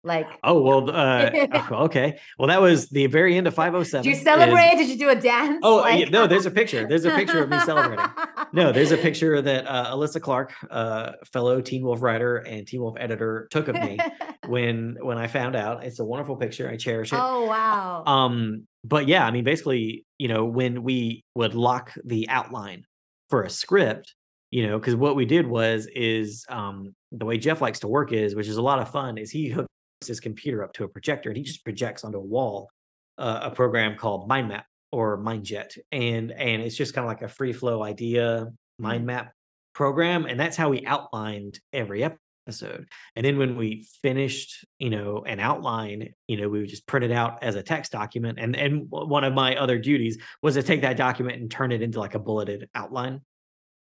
[0.02, 1.28] like Oh well, uh,
[1.86, 2.18] okay.
[2.38, 4.02] Well, that was the very end of 507.
[4.02, 6.50] did you is- celebrate did you do a dance Oh Like- yeah, no, there's a
[6.60, 6.86] picture.
[6.88, 8.06] There's a picture of me celebrating.
[8.60, 12.80] No, there's a picture that uh, Alyssa Clark, uh, fellow Teen Wolf writer and Teen
[12.80, 13.98] Wolf editor, took of me
[14.48, 15.84] when when I found out.
[15.84, 16.66] It's a wonderful picture.
[16.68, 17.18] I cherish it.
[17.20, 22.28] oh wow Um, but yeah, I mean, basically, you know, when we would lock the
[22.28, 22.84] outline
[23.30, 24.14] for a script,
[24.50, 28.12] you know, because what we did was is um the way Jeff likes to work
[28.12, 29.68] is, which is a lot of fun, is he hooks
[30.06, 32.68] his computer up to a projector and he just projects onto a wall
[33.18, 37.22] uh, a program called Mind Map or MindJet, and and it's just kind of like
[37.22, 39.32] a free flow idea mind map
[39.74, 42.18] program, and that's how we outlined every episode.
[42.52, 47.04] And then when we finished, you know, an outline, you know, we would just print
[47.04, 48.38] it out as a text document.
[48.40, 51.82] And and one of my other duties was to take that document and turn it
[51.82, 53.20] into like a bulleted outline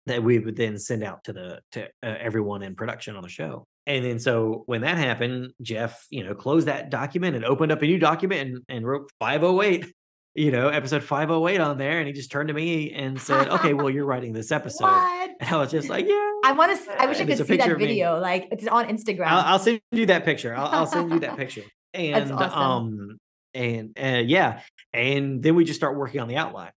[0.07, 3.29] that we would then send out to the to uh, everyone in production on the
[3.29, 3.67] show.
[3.85, 7.81] And then so when that happened, Jeff, you know, closed that document and opened up
[7.81, 9.93] a new document and, and wrote 508,
[10.37, 11.97] you know, episode 508 on there.
[11.97, 14.85] And he just turned to me and said, Okay, well, you're writing this episode.
[14.85, 16.31] what And I was just like, Yeah.
[16.45, 17.01] I want to.
[17.01, 18.19] I wish I could see that video.
[18.19, 19.25] Like it's on Instagram.
[19.25, 20.55] I'll, I'll send you that picture.
[20.55, 21.63] I'll, I'll send you that picture.
[21.93, 22.59] And awesome.
[22.59, 23.17] um
[23.55, 24.61] and uh, yeah,
[24.93, 26.71] and then we just start working on the outline.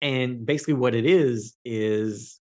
[0.00, 2.40] And basically, what it is is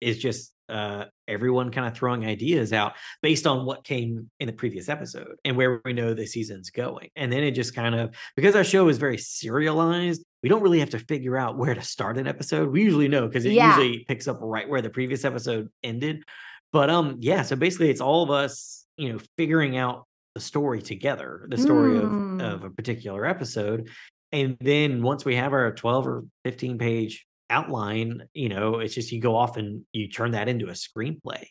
[0.00, 4.52] is just uh, everyone kind of throwing ideas out based on what came in the
[4.52, 7.10] previous episode and where we know the season's going.
[7.14, 10.80] And then it just kind of because our show is very serialized, we don't really
[10.80, 12.70] have to figure out where to start an episode.
[12.70, 13.68] We usually know because it Yeah.
[13.76, 16.24] usually picks up right where the previous episode ended.
[16.72, 20.80] But um, yeah, so basically it's all of us, you know, figuring out the story
[20.80, 22.40] together, the story Mm.
[22.40, 23.88] of of a particular episode.
[24.32, 29.12] And then once we have our 12 or 15 page outline, you know, it's just
[29.12, 31.44] you go off and you turn that into a screenplay.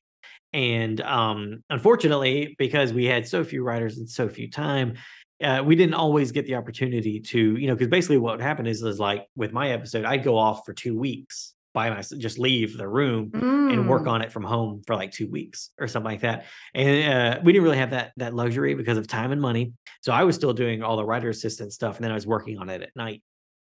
[0.54, 4.96] And um, unfortunately, because we had so few writers and so few time,
[5.44, 8.84] uh, we didn't always get the opportunity to, you know, because basically what happened is,
[8.84, 12.78] is like with my episode, I'd go off for two weeks by myself, just leave
[12.78, 13.74] the room mm.
[13.74, 14.12] and work mm.
[14.12, 16.46] on it from home for like two weeks or something like that.
[16.74, 19.74] And uh, we didn't really have that that luxury because of time and money.
[20.02, 22.58] So I was still doing all the writer assistant stuff, and then I was working
[22.58, 23.24] on it at night,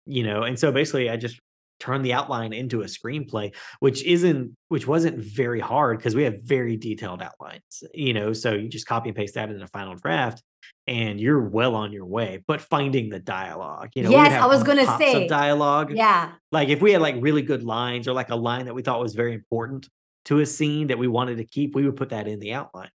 [0.07, 0.43] you know.
[0.43, 1.41] And so basically, I just
[1.85, 6.41] turn the outline into a screenplay which isn't which wasn't very hard because we have
[6.43, 9.95] very detailed outlines you know so you just copy and paste that in a final
[9.95, 10.43] draft
[10.87, 14.63] and you're well on your way but finding the dialogue you know yes i was
[14.63, 15.29] gonna say.
[15.29, 15.93] dialogue.
[15.95, 16.33] Yeah.
[16.53, 19.01] Like if we had like really good lines or like a line that we thought
[19.01, 19.89] was very important
[20.27, 22.91] to a scene that we wanted to keep we would put that in the outline.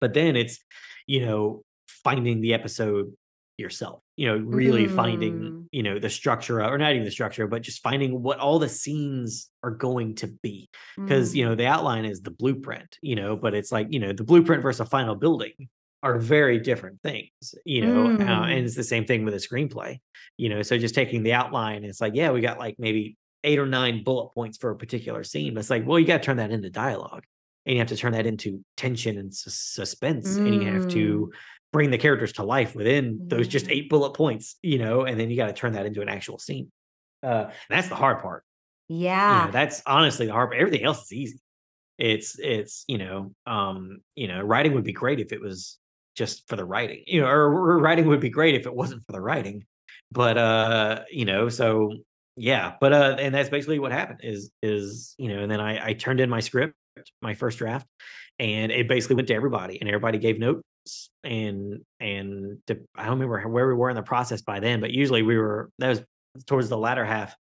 [0.00, 0.58] But then it's
[1.06, 3.12] you know finding the episode
[3.62, 4.94] yourself you know really mm.
[4.94, 8.58] finding you know the structure or not even the structure but just finding what all
[8.58, 11.36] the scenes are going to be because mm.
[11.36, 14.24] you know the outline is the blueprint you know but it's like you know the
[14.24, 15.68] blueprint versus a final building
[16.02, 18.20] are very different things you know mm.
[18.20, 18.66] uh, and mm.
[18.66, 19.98] it's the same thing with a screenplay
[20.36, 23.58] you know so just taking the outline it's like yeah we got like maybe eight
[23.58, 26.24] or nine bullet points for a particular scene but it's like well you got to
[26.24, 27.24] turn that into dialogue
[27.64, 31.36] and you have to turn that into tension and suspense and you have to mm
[31.72, 35.30] bring the characters to life within those just eight bullet points, you know, and then
[35.30, 36.70] you got to turn that into an actual scene.
[37.22, 38.44] Uh, that's the hard part.
[38.88, 39.40] Yeah.
[39.40, 40.60] You know, that's honestly the hard part.
[40.60, 41.40] Everything else is easy.
[41.98, 45.78] It's, it's, you know, um, you know, writing would be great if it was
[46.14, 49.04] just for the writing, you know, or, or writing would be great if it wasn't
[49.06, 49.64] for the writing.
[50.10, 51.94] But, uh, you know, so
[52.36, 55.88] yeah, but, uh, and that's basically what happened is, is, you know, and then I,
[55.88, 56.74] I turned in my script,
[57.22, 57.86] my first draft,
[58.38, 60.62] and it basically went to everybody and everybody gave notes
[61.24, 64.90] and and to, I don't remember where we were in the process by then, but
[64.90, 66.02] usually we were that was
[66.46, 67.36] towards the latter half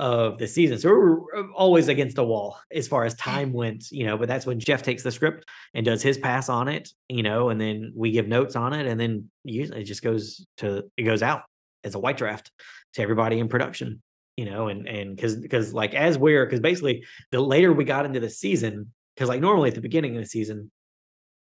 [0.00, 0.78] of the season.
[0.78, 4.16] So we were uh, always against a wall as far as time went, you know,
[4.16, 7.50] but that's when Jeff takes the script and does his pass on it, you know,
[7.50, 11.02] and then we give notes on it and then usually it just goes to it
[11.02, 11.42] goes out
[11.84, 12.50] as a white draft
[12.94, 14.00] to everybody in production,
[14.38, 18.06] you know, and and cuz because like as we're cuz basically the later we got
[18.06, 20.70] into the season cuz like normally at the beginning of the season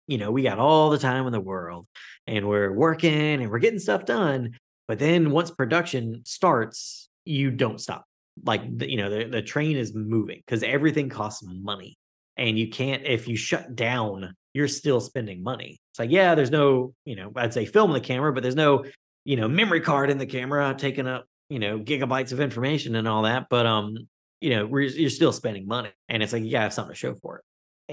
[0.07, 1.87] you know, we got all the time in the world
[2.27, 4.57] and we're working and we're getting stuff done.
[4.87, 8.05] But then once production starts, you don't stop.
[8.45, 11.97] Like, the, you know, the, the train is moving because everything costs money.
[12.35, 15.79] And you can't, if you shut down, you're still spending money.
[15.91, 18.85] It's like, yeah, there's no, you know, I'd say film the camera, but there's no,
[19.23, 23.07] you know, memory card in the camera taking up, you know, gigabytes of information and
[23.07, 23.47] all that.
[23.49, 23.95] But, um,
[24.41, 27.13] you know, you're still spending money and it's like, you gotta have something to show
[27.13, 27.43] for it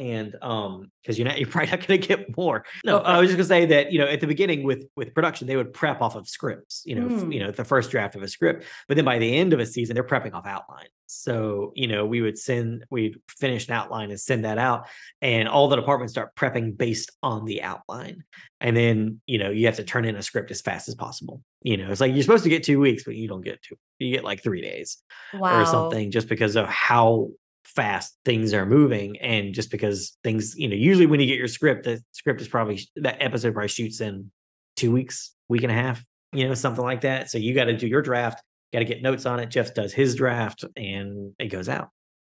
[0.00, 2.64] and um because you're not you're probably not going to get more.
[2.84, 5.14] No i was just going to say that you know at the beginning with with
[5.14, 7.32] production they would prep off of scripts you know mm.
[7.32, 9.66] you know the first draft of a script but then by the end of a
[9.66, 10.88] season they're prepping off outlines.
[11.06, 14.86] So you know we would send we'd finish an outline and send that out
[15.20, 18.24] and all the departments start prepping based on the outline.
[18.60, 21.42] And then you know you have to turn in a script as fast as possible.
[21.62, 23.76] You know it's like you're supposed to get two weeks but you don't get two
[23.98, 24.98] you get like three days
[25.34, 25.60] wow.
[25.60, 27.30] or something just because of how
[27.74, 31.48] fast things are moving and just because things you know usually when you get your
[31.48, 34.30] script the script is probably that episode probably shoots in
[34.76, 37.30] two weeks week and a half you know something like that.
[37.30, 39.50] So you got to do your draft got to get notes on it.
[39.50, 41.88] Jeff does his draft and it goes out.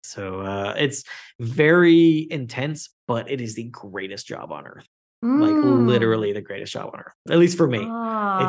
[0.02, 1.04] So uh it's
[1.40, 4.86] very intense but it is the greatest job on earth.
[5.24, 5.40] Mm.
[5.40, 7.78] like literally the greatest job on earth at least for me.
[7.78, 7.86] It's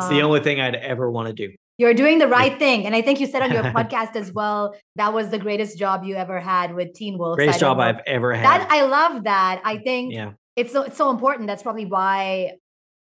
[0.08, 0.24] the ah.
[0.24, 2.86] only thing i'd ever want to do you're doing the right thing.
[2.86, 6.04] And I think you said on your podcast as well, that was the greatest job
[6.04, 7.36] you ever had with Teen Wolf.
[7.36, 8.44] Greatest job I've ever had.
[8.44, 9.60] That I love that.
[9.64, 10.32] I think yeah.
[10.56, 11.46] it's so it's so important.
[11.46, 12.52] That's probably why,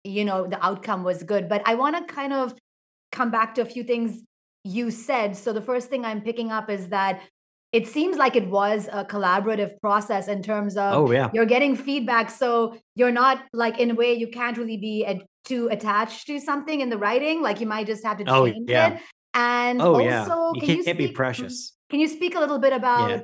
[0.04, 1.48] you know, the outcome was good.
[1.48, 2.54] But I want to kind of
[3.10, 4.22] come back to a few things
[4.64, 5.36] you said.
[5.36, 7.20] So the first thing I'm picking up is that
[7.72, 11.74] it seems like it was a collaborative process in terms of oh yeah you're getting
[11.74, 16.24] feedback so you're not like in a way you can't really be ad- too attach
[16.26, 18.94] to something in the writing like you might just have to oh, change oh, yeah.
[18.94, 19.00] it
[19.34, 20.24] and oh, also yeah.
[20.54, 23.22] you can can't, you speak, be precious can you speak a little bit about yeah.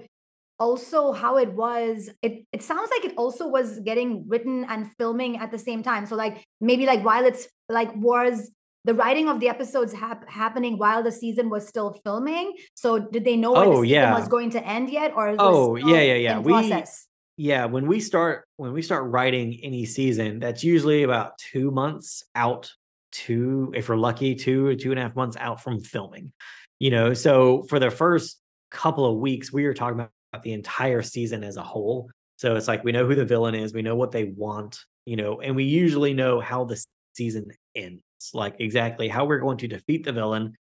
[0.59, 5.39] also how it was it it sounds like it also was getting written and filming
[5.39, 8.51] at the same time so like maybe like while it's like was
[8.85, 12.55] the writing of the episodes hap- happening while the season was still filming.
[12.75, 14.19] So did they know when oh, the season yeah.
[14.19, 17.08] was going to end yet, or oh yeah yeah yeah we process?
[17.39, 22.23] Yeah when we start when we start writing any season, that's usually about two months
[22.35, 22.71] out.
[23.11, 26.31] Two, if we're lucky, two or two and a half months out from filming.
[26.79, 28.39] You know, so for the first
[28.71, 32.11] couple of weeks, we were talking about the entire season as a whole.
[32.37, 35.17] So it's like we know who the villain is, we know what they want, you
[35.17, 36.79] know, and we usually know how the
[37.15, 38.03] season ends
[38.35, 40.55] like exactly how we're going to defeat the villain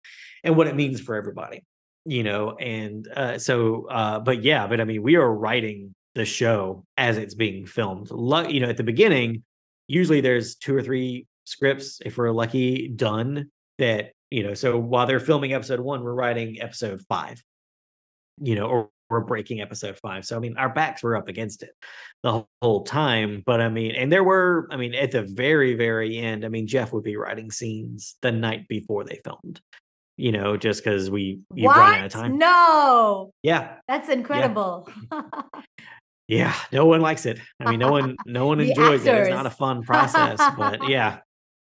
[0.45, 1.63] and what it means for everybody.
[2.05, 6.25] you know, and uh, so, uh, but yeah, but I mean, we are writing the
[6.25, 8.11] show as it's being filmed.
[8.11, 9.43] You know, at the beginning,
[9.87, 15.07] usually there's two or three scripts, if we're lucky, done that, you know, so while
[15.07, 17.43] they're filming episode one, we're writing episode five,
[18.41, 20.25] you know, or we're breaking episode five.
[20.25, 21.75] So, I mean, our backs were up against it
[22.23, 23.43] the whole time.
[23.45, 26.67] But I mean, and there were, I mean, at the very, very end, I mean,
[26.67, 29.61] Jeff would be writing scenes the night before they filmed
[30.17, 32.39] you know, just because we you run out of time.
[32.39, 33.33] No.
[33.43, 33.79] Yeah.
[33.89, 34.89] That's incredible.
[35.11, 35.33] Yeah.
[36.29, 36.55] Yeah.
[36.73, 37.39] No one likes it.
[37.61, 39.29] I mean, no one, no one enjoys actors.
[39.29, 39.31] it.
[39.31, 41.19] It's not a fun process, but yeah.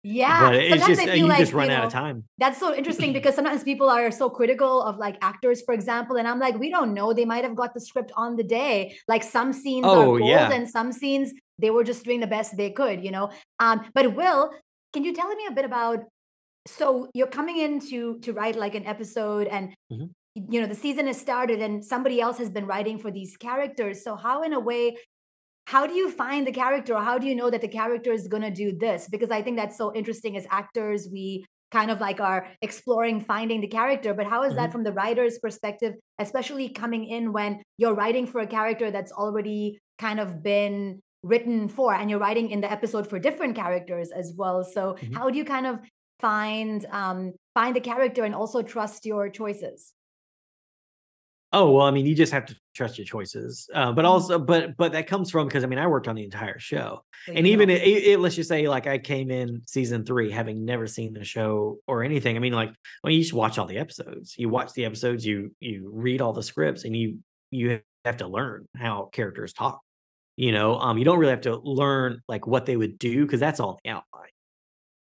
[0.02, 0.40] Yeah.
[0.40, 2.24] But it's sometimes just, you like, just run you know, out of time.
[2.38, 6.16] That's so interesting because sometimes people are so critical of like actors, for example.
[6.16, 7.12] And I'm like, we don't know.
[7.12, 8.96] They might have got the script on the day.
[9.08, 10.50] Like some scenes oh, are gold yeah.
[10.50, 13.30] and some scenes they were just doing the best they could, you know?
[13.58, 14.50] Um, but Will,
[14.92, 16.04] can you tell me a bit about
[16.66, 20.06] so you're coming in to to write like an episode and mm-hmm.
[20.50, 24.02] You know the season has started and somebody else has been writing for these characters
[24.04, 24.96] so how in a way
[25.66, 28.26] how do you find the character or how do you know that the character is
[28.28, 32.00] going to do this because i think that's so interesting as actors we kind of
[32.00, 34.56] like are exploring finding the character but how is mm-hmm.
[34.56, 39.12] that from the writer's perspective especially coming in when you're writing for a character that's
[39.12, 44.10] already kind of been written for and you're writing in the episode for different characters
[44.10, 45.14] as well so mm-hmm.
[45.14, 45.80] how do you kind of
[46.20, 49.92] find um, find the character and also trust your choices
[51.52, 54.10] oh well i mean you just have to trust your choices uh, but mm-hmm.
[54.10, 57.02] also but but that comes from because i mean i worked on the entire show
[57.28, 60.86] and even it, it, let's just say like i came in season three having never
[60.86, 62.70] seen the show or anything i mean like
[63.02, 66.32] well you just watch all the episodes you watch the episodes you you read all
[66.32, 67.18] the scripts and you
[67.50, 69.80] you have to learn how characters talk
[70.36, 73.40] you know um you don't really have to learn like what they would do because
[73.40, 74.30] that's all the outline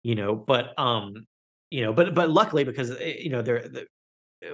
[0.02, 1.26] you know but um
[1.70, 3.86] you know but but luckily because eh, you know they're, they're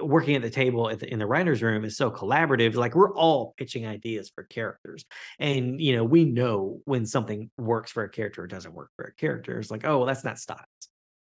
[0.01, 3.13] working at the table at the, in the writers room is so collaborative like we're
[3.13, 5.05] all pitching ideas for characters.
[5.39, 9.05] And you know we know when something works for a character or doesn't work for
[9.05, 10.61] a character it's like oh well that's not Stiles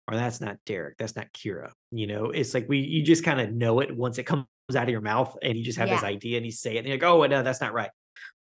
[0.09, 1.70] or that's not Derek that's not Kira.
[1.90, 4.85] You know it's like we you just kind of know it once it comes out
[4.85, 5.96] of your mouth and you just have yeah.
[5.96, 7.90] this idea and you say it and you're like oh no that's not right.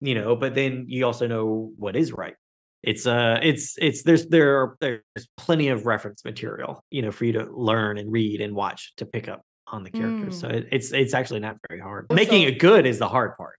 [0.01, 2.35] You know but then you also know what is right.
[2.83, 7.25] It's uh it's it's there's there are there's plenty of reference material you know for
[7.25, 10.41] you to learn and read and watch to pick up on the characters mm.
[10.41, 13.37] so it, it's it's actually not very hard also, making it good is the hard
[13.37, 13.57] part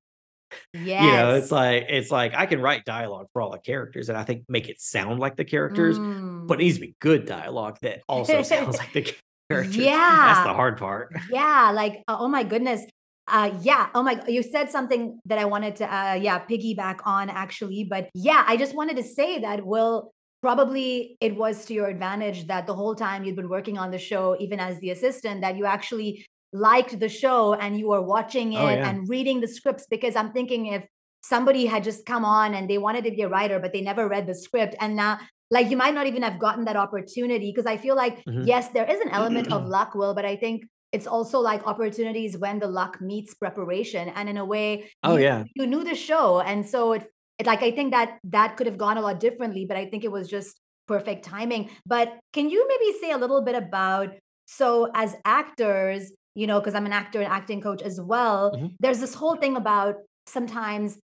[0.73, 4.09] yeah you know it's like it's like i can write dialogue for all the characters
[4.09, 6.47] and i think make it sound like the characters mm.
[6.47, 9.13] but it needs to be good dialogue that also sounds like the
[9.49, 12.83] characters yeah that's the hard part yeah like oh my goodness
[13.31, 13.89] uh, yeah.
[13.93, 17.83] Oh my, you said something that I wanted to, uh, yeah, piggyback on actually.
[17.83, 20.11] But yeah, I just wanted to say that, Will,
[20.41, 23.97] probably it was to your advantage that the whole time you'd been working on the
[23.97, 28.55] show, even as the assistant, that you actually liked the show and you were watching
[28.55, 28.89] oh, it oh, yeah.
[28.89, 29.85] and reading the scripts.
[29.89, 30.85] Because I'm thinking if
[31.21, 34.07] somebody had just come on and they wanted to be a writer, but they never
[34.07, 35.19] read the script, and now
[35.51, 38.43] like you might not even have gotten that opportunity because i feel like mm-hmm.
[38.43, 42.37] yes there is an element of luck will but i think it's also like opportunities
[42.37, 45.95] when the luck meets preparation and in a way oh you, yeah you knew the
[45.95, 47.11] show and so it, it
[47.45, 50.11] like i think that that could have gone a lot differently but i think it
[50.11, 54.09] was just perfect timing but can you maybe say a little bit about
[54.47, 58.67] so as actors you know because i'm an actor and acting coach as well mm-hmm.
[58.79, 59.95] there's this whole thing about
[60.27, 60.97] sometimes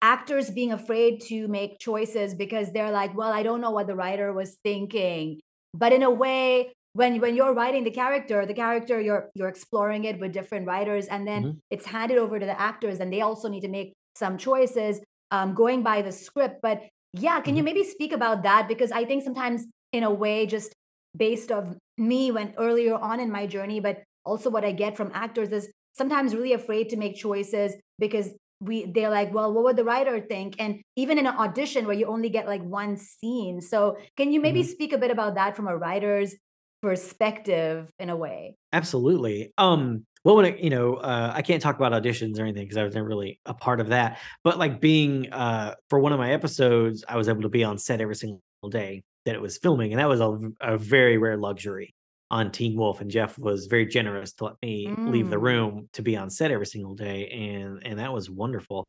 [0.00, 3.94] actors being afraid to make choices because they're like well i don't know what the
[3.94, 5.38] writer was thinking
[5.74, 10.04] but in a way when when you're writing the character the character you're you're exploring
[10.04, 11.58] it with different writers and then mm-hmm.
[11.70, 15.00] it's handed over to the actors and they also need to make some choices
[15.32, 17.56] um, going by the script but yeah can mm-hmm.
[17.58, 20.72] you maybe speak about that because i think sometimes in a way just
[21.16, 25.10] based of me when earlier on in my journey but also what i get from
[25.12, 29.76] actors is sometimes really afraid to make choices because we they're like well what would
[29.76, 33.60] the writer think and even in an audition where you only get like one scene
[33.60, 34.70] so can you maybe mm-hmm.
[34.70, 36.36] speak a bit about that from a writer's
[36.82, 38.56] perspective in a way.
[38.72, 39.52] Absolutely.
[39.56, 42.76] Um, well, when it, you know, uh, I can't talk about auditions or anything because
[42.76, 44.18] I was never really a part of that.
[44.44, 47.78] But like being uh, for one of my episodes, I was able to be on
[47.78, 51.36] set every single day that it was filming, and that was a, a very rare
[51.36, 51.94] luxury
[52.30, 53.00] on Teen Wolf.
[53.00, 55.10] And Jeff was very generous to let me mm.
[55.10, 55.42] leave the mm.
[55.42, 58.84] room to be on set every single day, and and that was wonderful.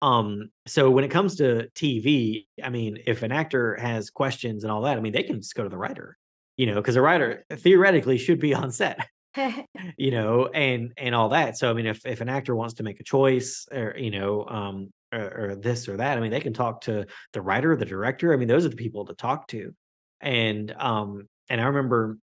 [0.00, 4.72] Um, so when it comes to TV, I mean, if an actor has questions and
[4.72, 6.16] all that, I mean, they can just go to the writer
[6.56, 8.98] you know, because a writer theoretically should be on set.
[9.96, 11.56] you know, and and all that.
[11.56, 14.44] So I mean, if if an actor wants to make a choice, or you know,
[14.46, 17.84] um, or, or this or that, I mean, they can talk to the writer, the
[17.84, 18.32] director.
[18.32, 19.74] I mean, those are the people to talk to.
[20.20, 22.18] And um, and I remember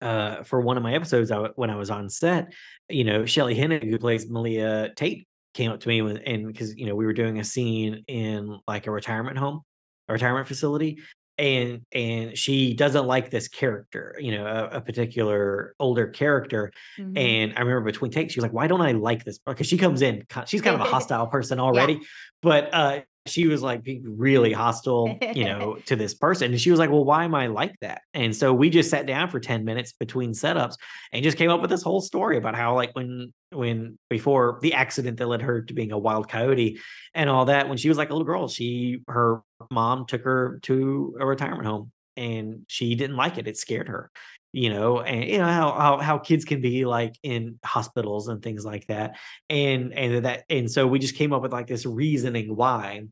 [0.00, 2.52] uh, for one of my episodes, I, when I was on set,
[2.88, 6.86] you know, Shelley Hennig, who plays Malia Tate, came up to me and because you
[6.86, 9.62] know we were doing a scene in like a retirement home,
[10.08, 10.98] a retirement facility,
[11.38, 16.72] and and she doesn't like this character, you know, a, a particular older character.
[16.98, 17.16] Mhm.
[17.16, 19.78] And I remember between takes, she was like, "Why don't I like this?" Because she
[19.78, 22.00] comes in, she's kind of a hostile person already,
[22.42, 26.52] but uh, she was like being really hostile, you know, to this person.
[26.52, 29.06] And she was like, "Well, why am I like that?" And so we just sat
[29.06, 30.76] down for ten minutes between setups
[31.12, 34.74] and just came up with this whole story about how, like, when when before the
[34.74, 36.78] accident that led her to being a wild coyote
[37.14, 40.58] and all that, when she was like a little girl, she her mom took her
[40.62, 43.48] to a retirement home and she didn't like it.
[43.48, 44.10] It scared her
[44.52, 48.42] you know and you know how, how how kids can be like in hospitals and
[48.42, 49.16] things like that
[49.50, 53.02] and and that and so we just came up with like this reasoning why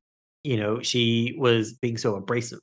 [0.47, 2.61] you know she was being so abrasive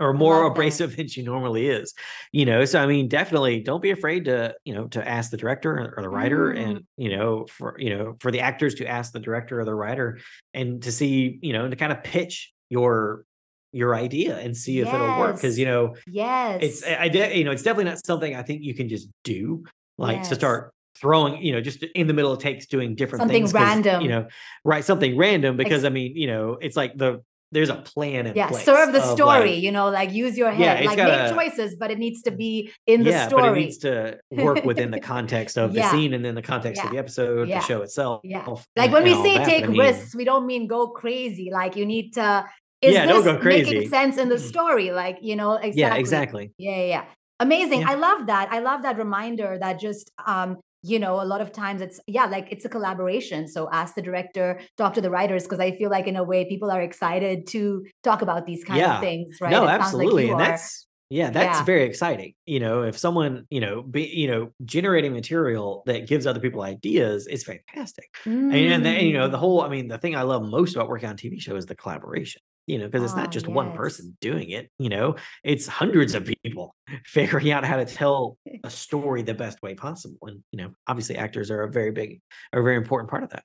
[0.00, 1.92] or more abrasive than she normally is
[2.32, 5.36] you know so i mean definitely don't be afraid to you know to ask the
[5.36, 6.64] director or, the writer Mm.
[6.64, 9.74] and you know for you know for the actors to ask the director or the
[9.74, 10.18] writer
[10.54, 13.24] and to see you know to kind of pitch your
[13.72, 16.60] your idea and see if it'll work because you know Yes.
[16.62, 19.08] it's I, I de- you know it's definitely not something I think you can just
[19.24, 19.64] do
[19.98, 23.42] like to start throwing you know just in the middle of takes doing different Something
[23.42, 24.02] things random.
[24.02, 24.26] you know
[24.64, 28.26] right something random because Ex- I mean you know it's like the there's a plan
[28.26, 30.78] in yeah, place serve the story, like- you know, like use your Yeah, head.
[30.80, 33.42] it's like gotta- make choices, but it needs to be in the yeah story.
[33.42, 35.90] but it needs to work within the context of Yeah.
[35.90, 36.86] the scene and then the context Yeah.
[36.88, 37.60] of the episode Yeah.
[37.60, 38.44] the show itself Yeah.
[38.46, 40.88] and- like when we say that, but take I mean, risks, we don't mean go
[40.88, 41.48] crazy.
[41.50, 42.44] Like you need to
[42.82, 43.86] is Yeah, this don't go making crazy.
[43.88, 44.40] sense in the Mm.
[44.52, 44.90] story?
[44.90, 45.80] Like, you know, exactly.
[45.80, 47.04] yeah exactly Yeah, yeah, yeah.
[47.40, 47.80] Amazing.
[47.80, 47.92] Yeah.
[47.92, 48.48] I love that.
[48.52, 52.26] I love that reminder that just um, you know, a lot of times it's yeah,
[52.26, 53.48] like it's a collaboration.
[53.48, 56.48] So ask the director, talk to the writers, because I feel like in a way
[56.48, 58.86] people are excited to talk about these kind Yeah.
[58.86, 59.62] of things, right?
[59.62, 60.30] No, It sounds like absolutely.
[60.30, 61.60] and that's yeah, that's Yeah.
[61.60, 62.34] very exciting.
[62.44, 66.60] You know, if someone, you know, be you know, generating material that gives other people
[66.62, 68.10] ideas is fantastic.
[68.50, 69.38] And, and then, you know, the Mm.
[69.38, 71.74] whole I mean, the thing I love most about working on TV show is the
[71.76, 72.42] collaboration.
[72.68, 76.14] You know, because it's Ah, not just one person doing it, you know, it's hundreds
[76.14, 76.74] of people
[77.06, 80.18] figuring out how to tell a story the best way possible.
[80.22, 82.20] And, you know, obviously actors are a very big,
[82.52, 83.44] are a very important part of that.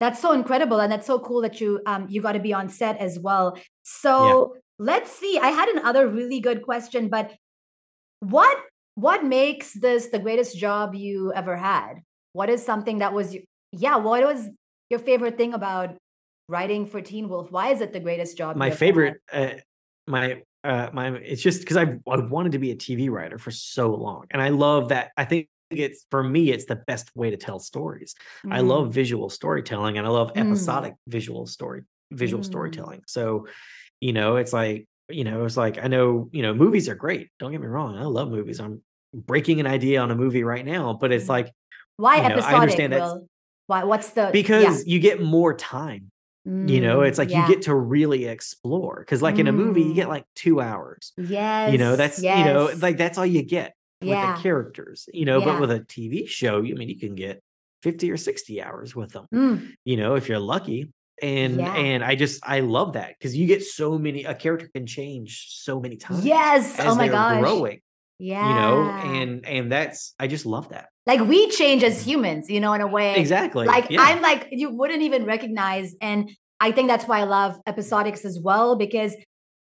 [0.00, 2.68] That's so incredible, and that's so cool that you um you got to be on
[2.68, 3.56] set as well.
[3.84, 5.38] So let's see.
[5.38, 7.32] I had another really good question, but
[8.20, 8.56] what
[8.94, 12.02] what makes this the greatest job you ever had?
[12.32, 13.36] What is something that was
[13.72, 13.96] yeah?
[13.96, 14.48] What was
[14.90, 15.96] your favorite thing about
[16.52, 17.50] writing for Teen Wolf?
[17.50, 18.56] Why is it the greatest job?
[18.56, 19.54] my favorite uh,
[20.06, 23.50] my uh my it's just because I've I wanted to be a TV writer for
[23.50, 27.30] so long and I love that I think it's for me it's the best way
[27.30, 28.14] to tell stories.
[28.50, 30.42] I Mm, love visual storytelling and I love Mm.
[30.42, 31.82] episodic visual story
[32.12, 32.46] visual Mm.
[32.52, 33.02] storytelling.
[33.06, 33.46] So,
[34.00, 37.30] you know, it's like, you know, it's like I know, you know, movies are great.
[37.38, 37.96] Don't get me wrong.
[37.96, 38.60] I love movies.
[38.60, 38.82] I'm
[39.14, 41.36] breaking an idea on a movie right now, but it's Mm.
[41.36, 41.48] like
[41.96, 43.22] Why you know, I understand that.
[43.66, 43.84] Why?
[43.84, 46.11] What's the because you get more time
[46.44, 47.46] you know Mm, it's like yeah.
[47.46, 50.10] you get to really explore because like in a movie you get Mm.
[50.10, 54.08] like two hours yes, you know that's you know like that's all you get with
[54.10, 54.34] Yeah.
[54.34, 55.44] the characters you know Yeah.
[55.44, 57.40] but with a tv show i mean you can get
[57.82, 62.16] 50 or 60 hours with them Mm, you know if you're lucky and and i
[62.16, 65.96] just i love that because you get so many a character can change so many
[65.96, 66.76] times yes.
[66.80, 67.38] Oh my gosh.
[67.40, 67.80] growing
[68.22, 68.48] Yeah.
[68.48, 68.74] you know
[69.18, 72.80] and and that's i just love that like we change as humans, you know, in
[72.80, 73.16] a way.
[73.16, 74.02] exactly Like yeah.
[74.06, 78.38] I'm like you wouldn't even recognize, and I think that's why I love episodics as
[78.40, 79.16] well because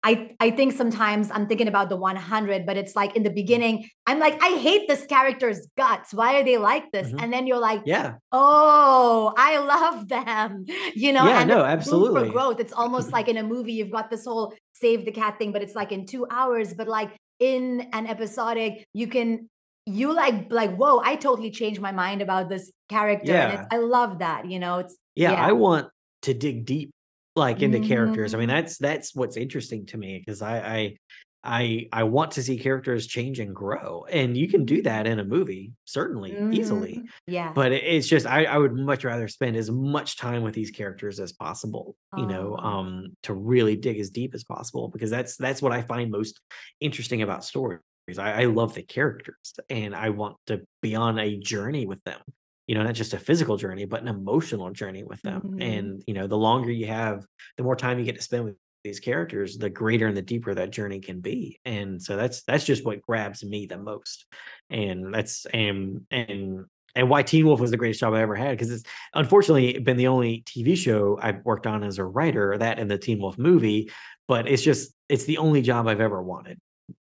[0.03, 3.89] I I think sometimes I'm thinking about the 100, but it's like in the beginning
[4.05, 6.13] I'm like I hate this character's guts.
[6.13, 7.11] Why are they like this?
[7.11, 7.21] Mhm.
[7.21, 10.63] And then you're like, yeah oh, I love them,
[10.95, 11.25] you know.
[11.25, 12.27] Yeah, and no, absolutely.
[12.27, 15.33] For growth, it's almost like in a movie you've got this whole save the cat
[15.39, 16.73] thing, but it's like in two hours.
[16.73, 19.49] But like in an episodic, you can
[19.89, 23.59] you like like whoa i totally changed my mind about this character and Yeah.
[23.61, 25.45] it's, i love that you know it's yeah, Yeah.
[25.45, 25.88] I want
[26.23, 26.91] to dig deep
[27.38, 28.33] like into characters.
[28.33, 28.51] I mean, Mhm.
[28.51, 30.97] that's that's what's interesting to me because I I
[31.43, 34.05] I I want to see characters change and grow.
[34.09, 37.03] And you can do that in a movie, certainly, easily.
[37.03, 37.09] Mhm.
[37.27, 40.71] yeah But it's just I, I would much rather spend as much time with these
[40.71, 42.67] characters as possible, you know, Oh.
[42.67, 46.41] um, to really dig as deep as possible because that's that's what I find most
[46.79, 47.81] interesting about stories.
[48.17, 52.21] I, I love the characters and I want to be on a journey with them
[52.67, 55.41] you know, not just a physical journey, but an emotional journey with them.
[55.41, 55.61] Mhm.
[55.61, 57.25] And, you know, the longer you have,
[57.55, 58.57] the more time you get to spend with
[58.88, 61.59] these characters, the greater and the deeper that journey can be.
[61.65, 64.25] And so that's that's just what grabs me the most.
[64.69, 66.65] And that's and and
[66.95, 68.83] and why Teen Wolf was the greatest job I ever had because it's
[69.13, 72.97] unfortunately been the only TV show I've worked on as a writer, that and the
[72.97, 73.91] Teen Wolf movie.
[74.27, 76.57] But it's just it's the only job I've ever wanted.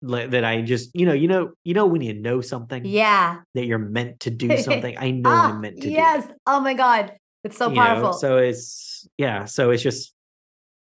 [0.03, 3.41] that I just you know you know you know when you know something Yeah.
[3.55, 4.97] that you're meant to do something.
[4.99, 5.91] I know Ah, I'm meant to do.
[5.91, 6.27] yes.
[6.47, 7.13] Oh my God.
[7.45, 8.13] It's so you know powerful.
[8.13, 10.13] so it's yeah so it's just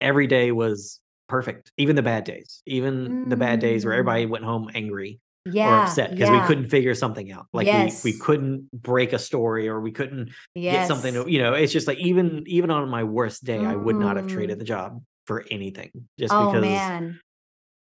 [0.00, 3.98] every day was perfect even the bad days even the bad days where Mm.
[3.98, 8.04] everybody went home angry or upset because we couldn't figure something out like we, Yes.
[8.04, 11.86] we couldn't break a story or we couldn't get something to, you know it's just
[11.86, 14.30] like even even on my worst day i would not have Mm.
[14.30, 17.20] traded the job for anything just Oh because man.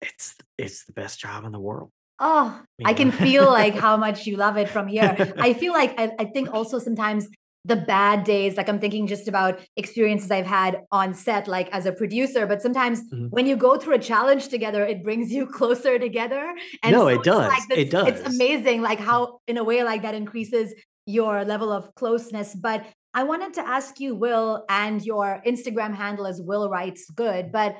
[0.01, 3.97] it's it's the best job in the world Oh, you I can feel like how
[3.97, 5.33] much you love it from here.
[5.39, 7.27] I feel like I, I think also sometimes
[7.65, 11.85] the bad days, like I'm thinking just about experiences I've had on set, like as
[11.85, 13.29] a producer, but sometimes Mhm.
[13.29, 16.53] when you go through a challenge together, it brings you closer together.
[16.83, 17.47] And No, so it it's does.
[17.47, 20.73] like It this- It's amazing, like how in a way like that increases
[21.05, 22.53] your level of closeness.
[22.55, 27.51] But I wanted to ask you, Will, and your Instagram handle is Will Writes Good,
[27.51, 27.77] but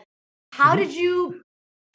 [0.53, 0.77] how Mhm.
[0.77, 1.41] did you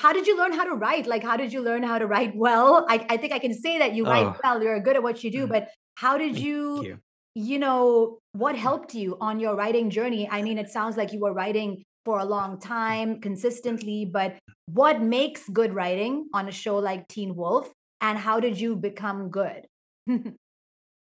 [0.00, 1.06] how did you learn how to write?
[1.08, 2.86] Like, how did you learn how to write well?
[2.88, 4.36] I, I think I can say that you write Oh.
[4.44, 5.48] well, you're good at what you do, Mm.
[5.48, 6.98] but how did you, you.
[7.38, 10.28] You know, what helped you on your writing journey?
[10.28, 15.00] I mean, it sounds like you were writing for a long time consistently, but what
[15.00, 17.70] makes good writing on a show like Teen Wolf?
[18.00, 19.66] And how did you become good?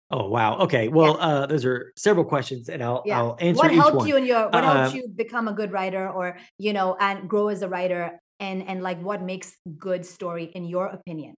[0.08, 0.58] Oh wow.
[0.58, 0.86] Okay.
[0.86, 3.18] Well, uh, those are several questions, and I'll yeah.
[3.18, 4.06] I'll answer what helped one.
[4.06, 7.28] you in your what helped Um, you become a good writer or, you know, and
[7.28, 11.34] grow as a writer and and like what makes good story in your opinion?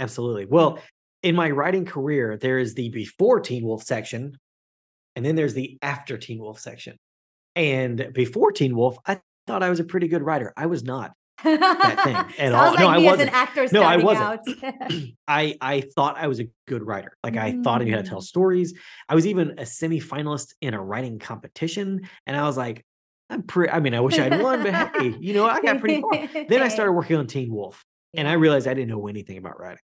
[0.00, 0.46] Absolutely.
[0.46, 0.80] Well,
[1.22, 4.38] in my writing career, there is the before Teen Wolf section,
[5.16, 6.96] and then there's the after Teen Wolf section.
[7.56, 10.52] And before Teen Wolf, I thought I was a pretty good writer.
[10.56, 11.12] I was not.
[11.42, 12.16] that thing
[12.46, 12.70] at all.
[12.72, 13.32] like No, I as an wasn't.
[13.32, 14.40] actor No, I wasn't.
[15.28, 17.16] I I thought I was a good writer.
[17.24, 18.24] Like I thought I knew how to tell Mm.
[18.24, 18.74] stories.
[19.08, 22.84] I was even a semi-finalist in a writing competition, and I was like,
[23.30, 23.72] I'm pretty.
[23.72, 26.44] I mean, I wish I'd won, but hey, you know, I got pretty far.
[26.48, 29.58] Then I started working on Teen Wolf, and I realized I didn't know anything about
[29.58, 29.80] writing.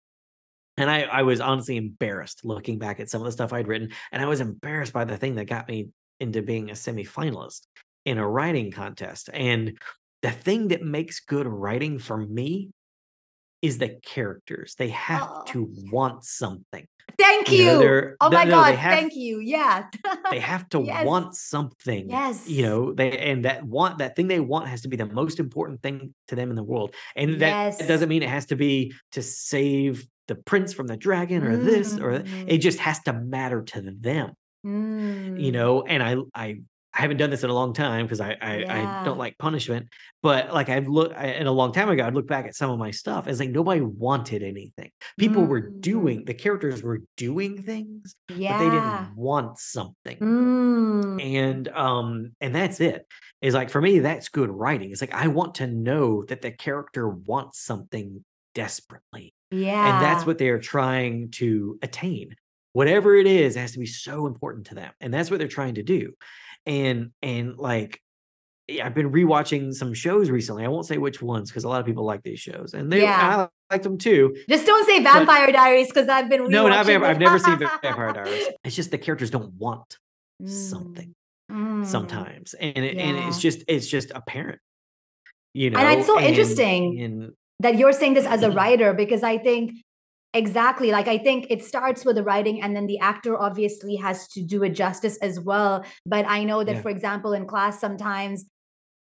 [0.76, 3.90] And I, I was honestly embarrassed looking back at some of the stuff I'd written.
[4.12, 5.88] And I was embarrassed by the thing that got me
[6.20, 7.62] into being a semi-finalist
[8.04, 9.30] in a writing contest.
[9.32, 9.78] And
[10.22, 12.70] the thing that makes good writing for me
[13.62, 14.74] is the characters.
[14.76, 16.86] They have Oh, to want something.
[17.18, 17.78] Thank You know, you.
[17.78, 18.74] they're Oh my no, God.
[18.74, 19.38] have Thank you.
[19.38, 19.86] Yeah.
[20.30, 21.06] they have to Yes.
[21.06, 22.10] want something.
[22.10, 22.48] Yes.
[22.48, 25.38] You know, they and that want that thing they want has to be the most
[25.38, 26.94] important thing to them in the world.
[27.14, 27.86] And that Yes.
[27.86, 31.98] doesn't mean it has to be to save the prince from the dragon or this
[31.98, 32.24] or that.
[32.26, 32.44] Mm.
[32.48, 34.32] it just has to matter to them.
[34.64, 35.52] you Mm.
[35.52, 36.56] know and i i
[36.96, 39.88] I haven't done this in a long time because I, I I don't like punishment,
[40.22, 42.78] but like I've looked and a long time ago, I'd look back at some of
[42.78, 43.26] my stuff.
[43.26, 44.92] It's like nobody wanted anything.
[45.18, 45.80] People were Mm.
[45.80, 51.20] doing the characters were doing things, but they didn't want something Mm.
[51.20, 53.06] and um and that's it
[53.42, 56.52] is like for me that's good writing it's like i want to know that the
[56.52, 59.96] character wants something desperately Yeah.
[59.96, 62.34] and that's what they're trying to attain
[62.72, 65.46] whatever it is it has to be so important to them and that's what they're
[65.48, 66.12] trying to do
[66.66, 68.00] and and like
[68.82, 70.64] I've been rewatching some shows recently.
[70.64, 73.02] I won't say which ones because a lot of people like these shows, and they
[73.02, 73.48] Yeah.
[73.70, 74.34] I liked them too.
[74.48, 77.04] Just don't say Vampire Diaries because I've been No, Vampire.
[77.04, 78.46] I've never seen Vampire Diaries.
[78.64, 79.98] It's just the characters don't want
[80.46, 81.12] something
[81.52, 81.84] Mm.
[81.84, 84.60] sometimes and it, and it's just it's just apparent
[85.52, 86.98] you know And it's so interesting.
[87.02, 87.32] and
[87.64, 88.58] that you're saying this as a mm-hmm.
[88.58, 89.72] writer because I think
[90.34, 94.28] exactly like I think it starts with the writing and then the actor obviously has
[94.34, 95.82] to do it justice as well.
[96.04, 96.82] But I know that, Yeah.
[96.82, 98.44] for example, in class sometimes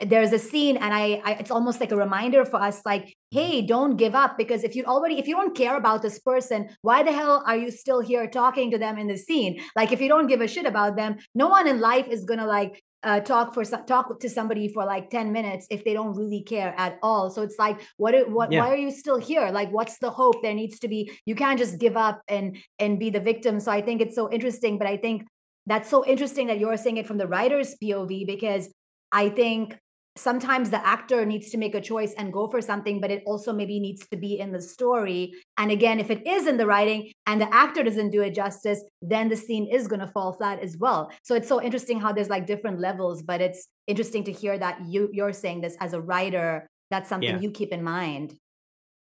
[0.01, 3.39] there's a scene and I, I it's almost like a reminder for us like mm-hmm.
[3.39, 6.69] hey don't give up because if you already if you don't care about this person
[6.81, 9.99] why the hell are you still here talking to them in the scene like if
[9.99, 13.19] you don't give a shit about them no one in life is gonna like uh,
[13.21, 16.73] talk for some talk to somebody for like 10 minutes if they don't really care
[16.77, 17.29] at all.
[17.29, 18.61] So it's like what what Yeah.
[18.61, 19.49] why are you still here?
[19.51, 20.41] Like what's the hope?
[20.41, 23.59] There needs to be you can't just give up and and be the victim.
[23.59, 25.25] So i think it's so interesting but i think
[25.65, 28.73] that's so interesting that you're saying it from the writer's pov because
[29.11, 29.77] i think
[30.19, 33.53] sometimes the actor needs to make a choice and go for something but it also
[33.53, 35.33] maybe needs to be in the story.
[35.57, 38.83] And again if it is in the writing and the actor doesn't do it justice
[39.01, 41.11] then the scene is going to fall flat as well.
[41.23, 44.75] So it's so interesting how there's like different levels but it's interesting to hear that
[44.87, 47.39] you you're saying this as a writer that's something Yeah.
[47.39, 48.33] you keep in mind.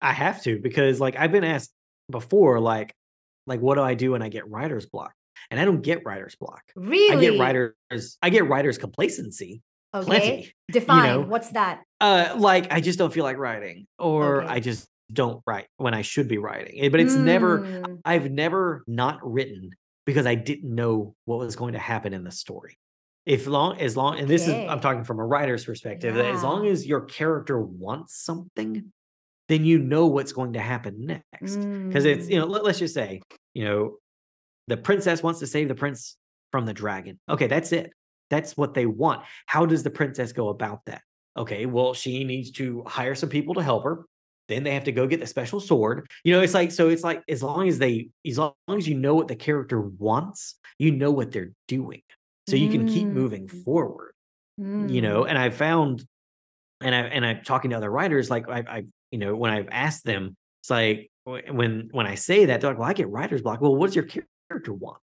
[0.02, 1.72] I have to because like i've been asked
[2.11, 2.92] before like
[3.46, 5.12] like what do i do when i get writer's block?
[5.50, 6.62] And i don't get writer's block.
[6.76, 9.62] Really i get writers i get writer's complacency
[9.95, 14.43] okay plenty define know, what's that uh like i just don't feel like writing or
[14.43, 14.55] Okay.
[14.55, 18.30] i just don't write when i should be writing Eh, but it's never Mm, I've
[18.30, 19.70] never not written
[20.07, 22.78] because I didn't know what was going to happen in the story.
[23.26, 26.43] If long as long and this is I'm talking from a writer's perspective, that as
[26.43, 28.91] long as your character wants something,
[29.51, 31.66] then you know what's going to happen next.
[31.89, 32.51] Because it's, you know, Mm.
[32.51, 33.20] let, us just say,
[33.53, 33.97] you know,
[34.68, 36.16] the princess wants to save the prince
[36.53, 37.18] from the dragon.
[37.28, 37.93] Okay, that's it.
[38.30, 39.22] That's what they want.
[39.46, 41.02] How does the princess go about that?
[41.36, 44.04] Okay, well, she needs to hire some people to help her.
[44.48, 46.06] Then they have to go get the special sword.
[46.24, 46.88] You know, it's like so.
[46.88, 50.54] It's like as long as they, as long as you know what the character wants,
[50.78, 52.02] you know what they're doing,
[52.48, 53.64] so you can keep moving Mm.
[53.64, 54.12] forward.
[54.56, 55.28] You know, Mm.
[55.28, 56.04] and I've found,
[56.80, 59.68] and I and I'm talking to other writers, like I, I, you know, when I've
[59.70, 63.42] asked them, it's like when when I say that, they're like, "Well, I get writer's
[63.42, 64.98] block." Well, what does your character want?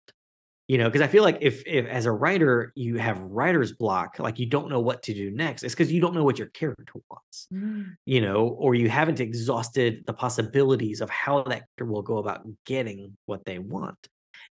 [0.68, 4.18] You know, because I feel like if if as a writer you have writer's block,
[4.18, 6.48] like you don't know what to do next, it's because you don't know what your
[6.48, 7.96] character wants Mm.
[8.06, 12.40] you know, or you haven't exhausted the possibilities of how that character will go about
[12.64, 13.98] getting what they want.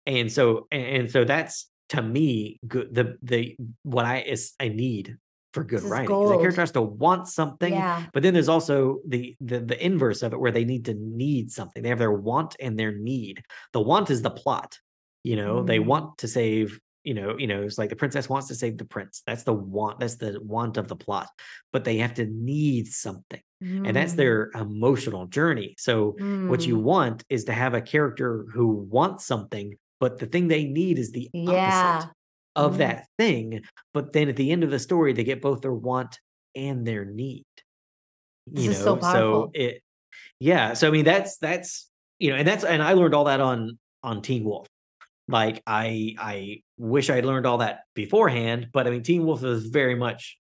[0.06, 2.94] And so, and, so that's to me good.
[2.94, 5.18] The the what I is I need
[5.54, 8.06] for good writing the character has to want something, Yeah.
[8.14, 11.52] but then there's also the, the the inverse of it where they need to need
[11.52, 11.82] something.
[11.82, 13.44] They have their want and their need.
[13.72, 14.78] The want is the plot.
[15.24, 15.86] You know, they Mm.
[15.86, 16.80] want to save.
[17.06, 19.24] You know, you know, it's like the princess wants to save the prince.
[19.28, 20.00] That's the want.
[20.00, 21.28] That's the want of the plot.
[21.74, 23.42] But they have to need something
[23.84, 24.18] and that's Mm.
[24.18, 25.76] their emotional journey.
[25.78, 26.84] So what you Mm.
[26.84, 31.12] want is to have a character who wants something, but the thing they need is
[31.12, 32.08] the opposite
[32.56, 32.78] of Mm.
[32.78, 33.62] that thing.
[33.94, 36.20] But then at the end of the story, they get both their want
[36.56, 37.46] and their need.
[38.48, 39.52] This You is so know, so powerful.
[39.56, 39.84] it
[40.40, 40.74] yeah.
[40.74, 43.78] So I mean that's that's you know, and that's and I learned all that on
[44.04, 44.68] on Teen Wolf.
[45.28, 49.68] Like I I wish I'd learned all that beforehand, but I mean Teen Wolf was
[49.68, 50.38] very much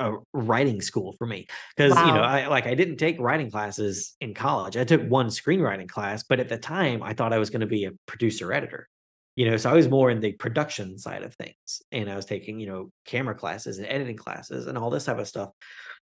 [0.00, 4.16] a writing school for me because you know I like I didn't take writing classes
[4.20, 4.76] in college.
[4.76, 7.66] I took one screenwriting class, but at the time I thought I was going to
[7.66, 8.88] be a producer editor.
[9.34, 12.26] You know, so I was more in the production side of things, and I was
[12.26, 15.50] taking you know camera classes and editing classes and all this type of stuff.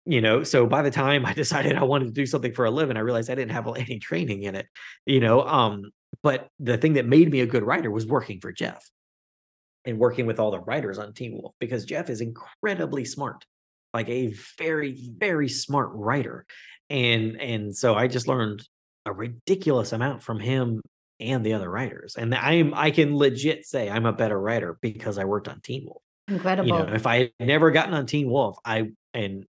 [0.05, 2.71] You know, so by the time I decided I wanted to do something for a
[2.71, 4.67] living, I realized I didn't have any training in it.
[5.07, 5.91] You know, um,
[6.23, 8.89] but the thing that made me a good writer was working for Jeff
[9.85, 13.45] and working with all the writers on Teen Wolf because Jeff is incredibly smart,
[13.93, 16.47] like a very, very smart writer.
[16.91, 18.63] And and so I just learned
[19.07, 20.83] a ridiculous amount from him
[21.19, 22.17] and the other writers.
[22.17, 25.85] And I'm I can legit say I'm a better writer because I worked on Teen
[25.87, 26.03] Wolf.
[26.29, 26.95] You know, Incredible.
[26.95, 29.45] if I had never gotten on Teen Wolf, I and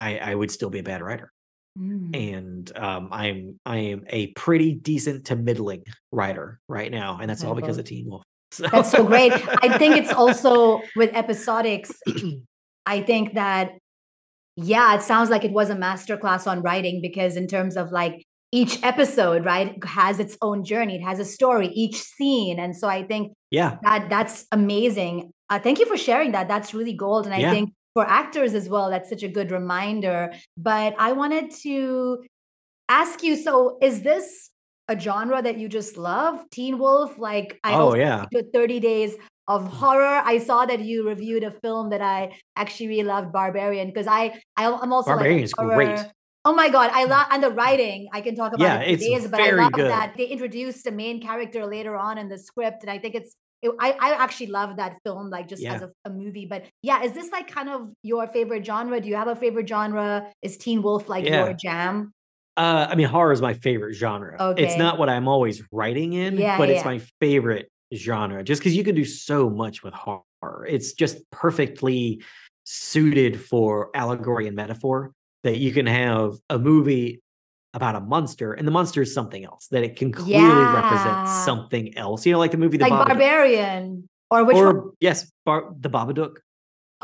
[0.00, 1.32] I, I would still be a bad writer.
[1.78, 2.16] Mm.
[2.32, 7.42] And um, I'm I am a pretty decent to middling writer right now, and that's
[7.42, 7.80] all because Incredible.
[7.80, 8.22] of Teen Wolf.
[8.54, 9.32] So That's so great.
[9.32, 11.90] I think it's also with episodics,
[12.86, 13.72] I think that,
[14.54, 18.24] yeah, it sounds like it was a masterclass on writing because, in terms of like
[18.52, 22.60] each episode, right, has its own journey, it has a story, each scene.
[22.60, 25.32] And so I think yeah, that that's amazing.
[25.50, 26.46] Uh, thank you for sharing that.
[26.46, 27.26] That's really gold.
[27.26, 30.32] And I think for actors as well, that's such a good reminder.
[30.56, 32.24] But I wanted to
[32.88, 34.50] ask you so, is this
[34.88, 36.44] a genre that you just love?
[36.50, 37.18] Teen Wolf?
[37.18, 38.26] Like, I Oh yeah.
[38.32, 39.16] to 30 Days
[39.48, 39.68] of mm.
[39.68, 40.22] Horror.
[40.24, 44.40] I saw that you reviewed a film that I actually really loved, Barbarian, because I,
[44.56, 46.00] I'm also like a Barbarian's great.
[46.46, 48.08] Oh my god, I love and the writing.
[48.12, 49.90] I can talk about Yeah, it for it's days, but I love good.
[49.90, 53.34] that they introduced a main character later on in the script, and I think it's.
[53.64, 56.44] It, I I actually love that film, like just as a, a movie.
[56.44, 59.00] But yeah, is this like kind of your favorite genre?
[59.00, 60.30] Do you have a favorite genre?
[60.42, 62.12] Is Teen Wolf like your jam?
[62.56, 64.54] Uh, I mean, horror is my favorite genre.
[64.56, 68.76] It's not what I'm always writing in, Yeah, but it's my favorite genre just because
[68.76, 70.66] you can do so much with horror.
[70.68, 72.22] It's just perfectly
[72.64, 75.12] suited for allegory and metaphor
[75.42, 77.22] that you can have a movie
[77.74, 81.96] about a monster and the monster is something else, that it can clearly represent something
[81.98, 82.24] else.
[82.24, 83.08] You know, like the movie The Like Babadook.
[83.08, 84.90] Barbarian, or which one?
[85.00, 86.36] yes, Bar- The Babadook.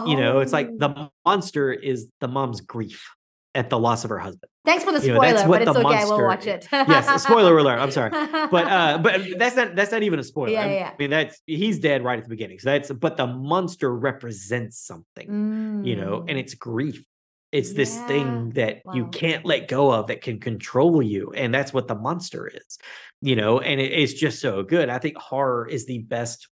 [0.06, 3.06] You know, it's like Oh, the monster is the mom's grief
[3.54, 4.48] at the loss of her husband.
[4.64, 5.88] thanks for the you know, spoiler, but it's the okay.
[5.88, 6.68] I monster watch it.
[6.72, 7.78] yes, spoiler alert.
[7.80, 8.10] I'm sorry.
[8.10, 10.52] But uh but that's not that's not even a spoiler.
[10.52, 10.92] Yeah, I yeah.
[10.98, 12.60] mean that's he's dead right at the beginning.
[12.60, 17.04] So that's but the monster represents something, you know, and Mm, it's grief.
[17.52, 18.06] It's this yeah.
[18.06, 21.32] thing that you can't let go of that can control you.
[21.32, 22.78] And that's what the monster is,
[23.20, 24.88] you know, and it, it's just so good.
[24.88, 26.48] I think horror is the best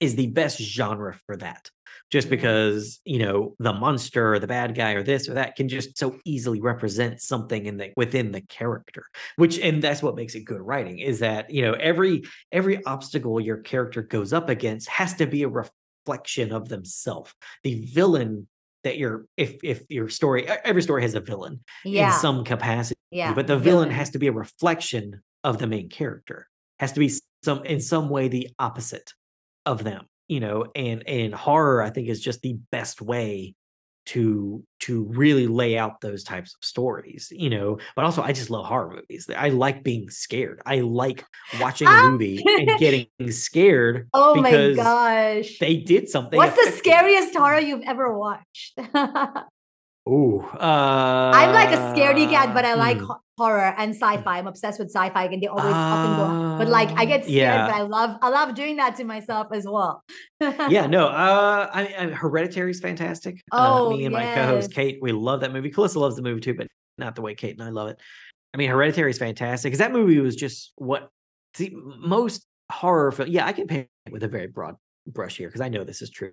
[0.00, 1.70] is the best genre for that.
[2.10, 5.68] Just because, you know, the monster or the bad guy or this or that can
[5.68, 9.04] just so easily represent something in the within the character.
[9.36, 12.22] Which and that's what makes it good writing is that, you know, every
[12.52, 17.34] every obstacle your character goes up against has to be a reflection of themselves.
[17.62, 18.46] The villain
[18.84, 23.00] that you're if if your story every story has a villain in Yeah, some capacity,
[23.10, 23.34] yeah.
[23.34, 26.46] but the villain has to be a reflection of the main character.
[26.78, 27.12] Has to be
[27.42, 29.12] some in some way the opposite
[29.66, 33.54] of them, you know, and and horror I think is just the best way
[34.06, 38.50] to to really lay out those types of stories you know but also i just
[38.50, 41.24] love horror movies i like being scared i like
[41.58, 42.10] watching a Ah!
[42.10, 45.58] movie and getting scared oh my gosh.
[45.58, 48.78] they did something What's the scariest horror you've ever watched?
[50.06, 53.10] Ooh, uh, I'm like a scaredy cat, but I like hmm.
[53.38, 54.38] horror and sci-fi.
[54.38, 56.58] I'm obsessed with sci-fi, and they always up and go.
[56.58, 57.66] But like, I Um, get scared, yeah.
[57.66, 60.04] but I love, I love doing that to myself as well.
[60.40, 63.40] yeah, no, uh, I, I Hereditary is fantastic.
[63.50, 64.72] Oh, uh, me and my co-host.
[64.74, 65.70] Kate, we love that movie.
[65.70, 66.66] Calissa loves the movie too, but
[66.98, 67.98] not the way Kate and I love it.
[68.52, 71.08] I mean, Hereditary is fantastic because that movie was just what
[71.54, 73.28] see most horror film.
[73.28, 74.76] Yeah, I can paint with a very broad
[75.06, 76.32] brush here because I know this is true.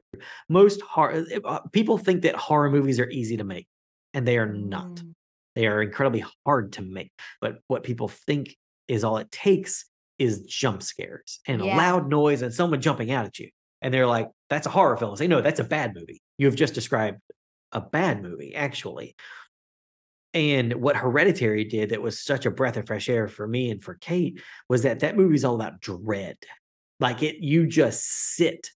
[0.50, 3.68] Most horror uh, people think that horror movies are easy to make,
[4.14, 4.96] and they are not.
[4.96, 5.14] Mm.
[5.56, 7.12] They are incredibly hard to make.
[7.42, 8.56] But what people think
[8.88, 9.86] is all it takes
[10.20, 11.76] is jump scares and Yeah.
[11.76, 13.50] a loud noise and someone jumping out at you.
[13.82, 15.14] And they're like, that's a horror film.
[15.14, 16.22] I say, no, that's a bad movie.
[16.38, 17.20] You have just described
[17.72, 19.16] a bad movie, actually.
[20.34, 23.84] And what Hereditary did that was such a breath of fresh air for me and
[23.84, 26.38] for Kate was that that movie's all about dread.
[27.02, 28.70] Like it, you just sit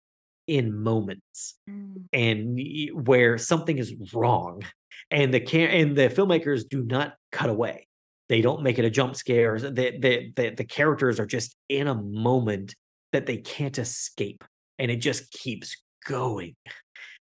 [0.47, 2.03] in moments Mm.
[2.13, 4.61] and where something is wrong
[5.09, 7.87] and the can and the filmmakers do not cut away
[8.29, 11.87] they don't make it a jump scare the, the the the characters are just in
[11.87, 12.75] a moment
[13.11, 14.43] that they can't escape
[14.77, 16.55] and it just keeps going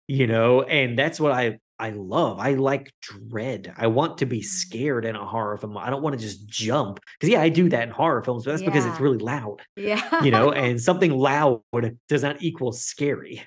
[0.07, 4.39] you know and that's what i i love i like dread i want to be
[4.39, 4.45] Mm.
[4.45, 7.67] scared in a horror film i don't want to just jump because yeah i do
[7.69, 10.23] that in horror films but that's because it's really loud Yeah.
[10.23, 11.61] you know and something loud
[12.09, 13.41] does not equal scary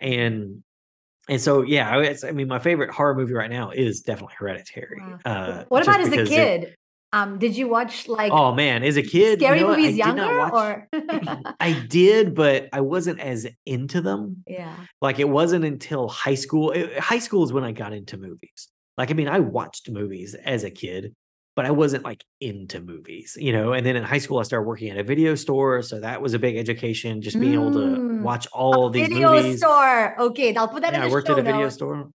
[0.00, 0.62] and
[1.28, 4.34] and so yeah I, it's- I mean my favorite horror movie right now is definitely
[4.38, 5.18] hereditary Wow.
[5.24, 6.76] uh what about as a because it- kid?
[7.16, 9.78] Um, did you watch like oh man as a kid you scary know what?
[9.78, 10.88] I movies younger watch- or?
[11.60, 14.74] i did but i wasn't as into them yeah.
[15.00, 18.68] like it wasn't until high school it- high school is when i got into movies
[18.98, 21.14] like i mean i watched movies as a kid
[21.56, 24.66] but i wasn't like into movies you know and then in high school i started
[24.66, 27.84] working at a video store so that was a big education just being able to
[28.14, 28.22] Mm.
[28.22, 30.18] watch all these Video movies store.
[30.18, 31.74] Okay, I'll put that yeah in i worked at a video notes.
[31.76, 32.10] store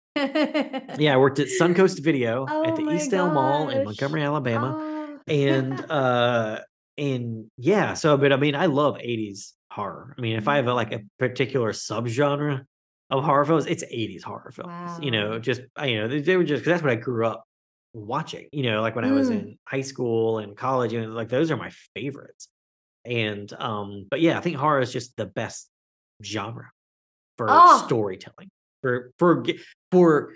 [0.99, 4.23] yeah i worked at suncoast video Oh at the my east Dale mall in montgomery
[4.23, 5.19] alabama Oh.
[5.29, 6.61] and uh
[6.99, 10.67] and yeah so but i mean i love 80s horror i mean if i have
[10.69, 12.65] a, like a particular subgenre
[13.11, 16.37] of horror films it's 80s horror films you know just I- you know they, they
[16.37, 17.45] were just because that's what i grew up
[17.93, 19.33] watching you know like when i was Mm.
[19.33, 22.49] in high school and college and like those are my favorites
[23.05, 25.69] and um but yeah i think horror is just the best
[26.23, 26.71] genre
[27.39, 27.83] for Oh.
[27.87, 28.49] storytelling
[28.83, 29.45] for for
[29.91, 30.35] for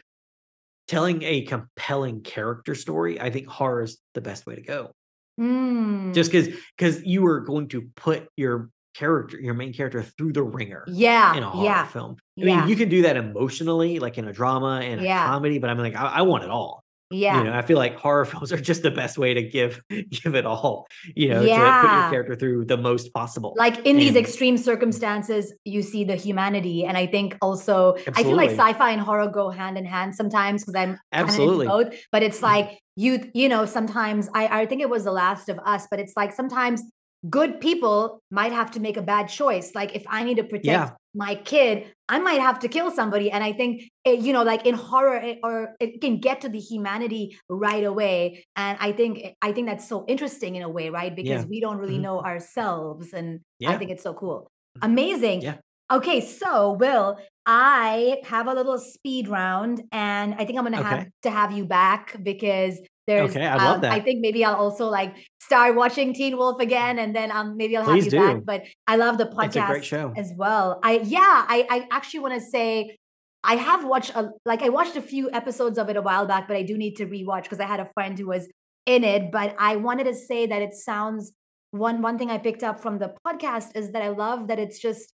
[0.88, 4.90] telling a compelling character story i think horror is the best way to go
[5.38, 6.12] Mm.
[6.12, 10.42] just because because you are going to put your character your main character through the
[10.42, 12.60] wringer yeah, in a horror yeah, film i yeah.
[12.60, 15.24] mean you can do that emotionally like in a drama and Yeah.
[15.24, 17.38] a comedy but i'm like I, I want it all yeah.
[17.38, 20.34] you know i feel like horror films are just the best way to give give
[20.34, 20.86] it all
[21.16, 25.52] you know to put your character through the most possible like in these extreme circumstances
[25.64, 29.50] you see the humanity and i think also i feel like sci-fi and horror go
[29.50, 31.66] hand in hand sometimes because i'm Absolutely.
[31.66, 32.42] both but it's Mhm.
[32.42, 35.98] like you you know sometimes i i think it was the last of us but
[36.00, 36.82] it's like sometimes
[37.28, 39.74] good people might have to make a bad choice.
[39.74, 40.90] Like if i need to protect Yeah.
[41.14, 43.30] my kid i might have to kill somebody.
[43.30, 46.48] And i think it, you know like in horror it, or it can get to
[46.48, 48.44] the humanity right away.
[48.56, 51.14] And i think i think that's so interesting in a way right?
[51.14, 51.48] Because Yeah.
[51.52, 52.06] we don't really Mhm.
[52.08, 54.50] know ourselves and i think it's so cool.
[54.82, 55.42] Amazing.
[55.42, 55.56] Yeah.
[55.92, 61.06] okay so will i have a little speed round and i think i'm gonna have
[61.26, 62.78] to have you back because
[63.10, 65.12] there's Okay, I love um, i think maybe i'll also like
[65.48, 68.60] start watching teen wolf again and then um maybe i'll Please have you back but
[68.86, 70.80] i love the podcast it's a great show as well.
[70.82, 72.96] I yeah, I I actually want to say
[73.42, 76.46] I have watched a like I watched a few episodes of it a while back,
[76.46, 78.48] but I do need to rewatch because I had a friend who was
[78.86, 79.32] in it.
[79.32, 81.32] But I wanted to say that it sounds
[81.70, 84.78] one one thing I picked up from the podcast is that I love that it's
[84.78, 85.12] just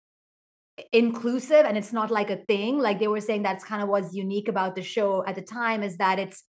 [0.93, 2.78] inclusive and it's not like a thing.
[2.78, 5.82] Like they were saying that's kind of what's unique about the show at the time
[5.82, 6.45] is that it's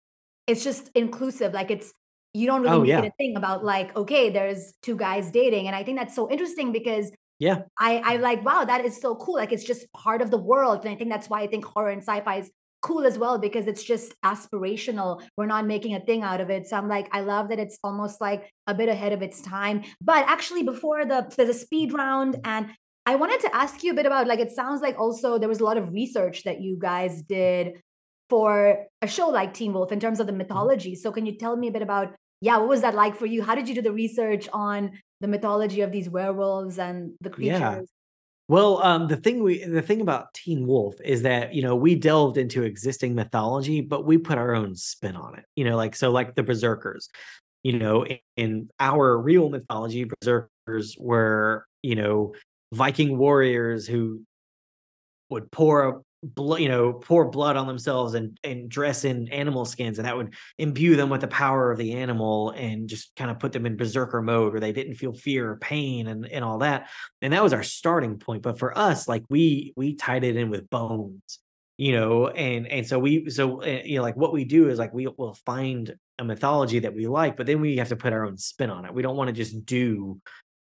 [0.46, 1.52] it's just inclusive.
[1.52, 1.92] Like it's
[2.34, 3.08] you don't really Oh, make yeah.
[3.18, 7.10] thing about like okay, there's two guys dating, and I think that's so interesting because
[7.38, 10.38] yeah I I like wow that is so cool like it's just part of the
[10.38, 12.50] world and I think that's why I think horror and sci-fi is
[12.82, 16.66] cool as well because it's just aspirational we're not making a thing out of it
[16.68, 19.82] so I'm like I love that it's almost like a bit ahead of its time
[20.00, 22.66] but actually before the there's a speed round and
[23.06, 25.60] I wanted to ask you a bit about like it sounds like also there was
[25.60, 27.80] a lot of research that you guys did
[28.32, 31.54] for a show like Teen Wolf in terms of the mythology so can you tell
[31.54, 33.82] me a bit about yeah what was that like for you how did you do
[33.82, 37.80] the research on the mythology of these werewolves and the creatures Yeah.
[38.48, 41.94] Well, um, the thing we the thing about Teen Wolf is that you know we
[41.94, 45.44] delved into existing mythology, but we put our own spin on it.
[45.56, 47.08] You know, like so, like the Berserkers.
[47.62, 52.34] You know, in, in our real mythology, Berserkers were you know
[52.72, 54.22] Viking warriors who
[55.30, 59.98] would pour blood, you know, pour blood on themselves and and dress in animal skins,
[59.98, 63.38] and that would imbue them with the power of the animal and just kind of
[63.38, 66.58] put them in berserker mode where they didn't feel fear or pain and and all
[66.58, 66.88] that.
[67.20, 68.42] And that was our starting point.
[68.42, 71.38] But for us, like we we tied it in with bones,
[71.76, 74.78] you know, and and so we so uh, you know like what we do is
[74.78, 78.12] like we will find a mythology that we like, but then we have to put
[78.12, 78.94] our own spin on it.
[78.94, 80.20] We don't want to just do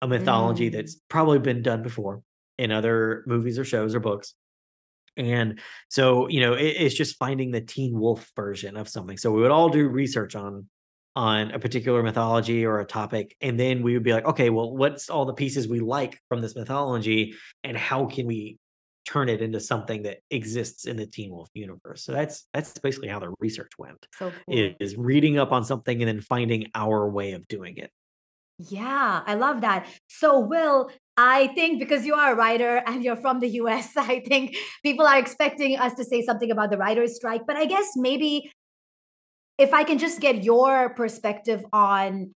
[0.01, 0.73] a mythology Mm.
[0.73, 2.21] that's probably been done before
[2.57, 4.35] in other movies or shows or books
[5.19, 5.59] and
[5.89, 9.17] so, you know, it, it's just finding the Teen Wolf version of something.
[9.17, 10.67] So we would all do research on
[11.15, 14.75] on a particular mythology or a topic, and then we would be like, okay, well,
[14.75, 18.57] what's all the pieces we like from this mythology, and how can we
[19.05, 22.05] turn it into something that exists in the Teen Wolf universe?
[22.05, 24.07] So that's that's basically how the research went.
[24.17, 24.73] So cool.
[24.79, 27.91] is reading up on something and then finding our way of doing it.
[28.59, 29.87] Yeah, I love that.
[30.07, 30.91] So, Will,
[31.21, 35.05] I think because you are a writer and you're from the US, I think people
[35.05, 37.45] are expecting us to say something about the writer's strike.
[37.45, 38.49] But I guess maybe
[39.57, 42.33] if I can just get your perspective on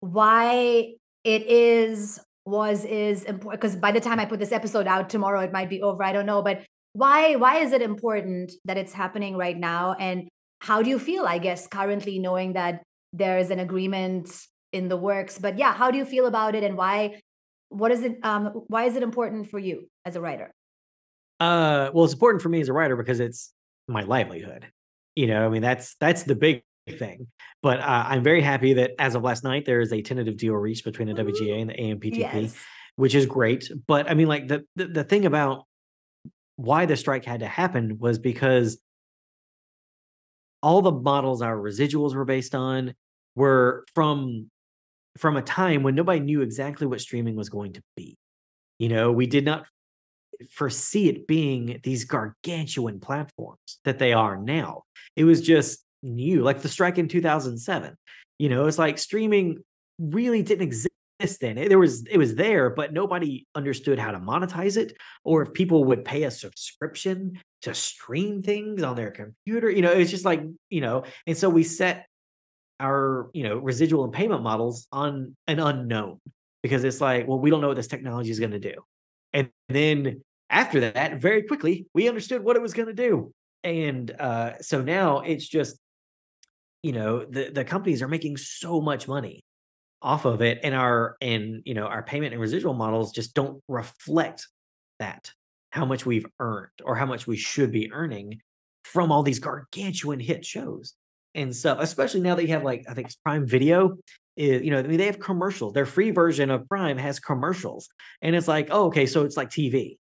[0.00, 5.08] why it is, was, is important, because by the time I put this episode out
[5.08, 6.02] tomorrow, it might be over.
[6.02, 6.42] I don't know.
[6.42, 6.62] But
[6.94, 9.92] why why is it important that it's happening right now?
[9.92, 10.28] And
[10.60, 14.28] how do you feel, I guess, currently knowing that there is an agreement
[14.72, 15.38] in the works?
[15.38, 17.20] But yeah, how do you feel about it and why
[17.68, 20.52] what is it um why is it important for you as a writer?
[21.40, 23.52] Uh, well, it's important for me as a writer because it's
[23.86, 24.66] my livelihood.
[25.14, 27.28] You know, I mean, that's that's the big thing.
[27.62, 30.54] But uh, I'm very happy that as of last night, there is a tentative deal
[30.54, 31.14] reached between the!
[31.14, 32.56] WGA and the AMPTP, Yes.
[32.96, 33.70] which is great.
[33.86, 35.64] But I mean, like the the, the thing about
[36.56, 38.80] why the strike had to happen was because
[40.60, 42.94] all the models our residuals were based on
[43.36, 44.50] were from
[45.18, 48.16] from a time when nobody knew exactly what streaming was going to be.
[48.78, 49.66] You know, we did not
[50.50, 54.84] foresee it being these gargantuan platforms that they are now.
[55.16, 57.96] It was just new, like the strike in 2007.
[58.38, 59.58] You know, it's like streaming
[59.98, 60.90] really didn't exist
[61.40, 61.58] then.
[61.58, 65.52] It, there was it was there, but nobody understood how to monetize it or if
[65.52, 69.68] people would pay a subscription to stream things on their computer.
[69.68, 72.06] You know, it was just like, you know, and so we set
[72.80, 76.20] our, you know, residual and payment models on an unknown
[76.62, 78.74] because it's like, well, we don't know what this technology is going to do.
[79.32, 83.32] And then after that, very quickly, we understood what it was going to do.
[83.64, 85.78] And uh, so now it's just,
[86.82, 89.44] you know, the, the companies are making so much money
[90.00, 90.60] off of it.
[90.62, 94.46] And our, and, you know, our payment and residual models just don't reflect
[95.00, 95.32] that,
[95.70, 98.40] how much we've earned or how much we should be earning
[98.84, 100.94] from all these gargantuan hit shows
[101.38, 103.96] and stuff, especially now that you have like, I think it's Prime Video.
[104.36, 105.72] Is, you know, I mean, they have commercials.
[105.72, 107.88] Their free version of Prime has commercials.
[108.22, 109.98] And it's like, oh, okay, so it's like TV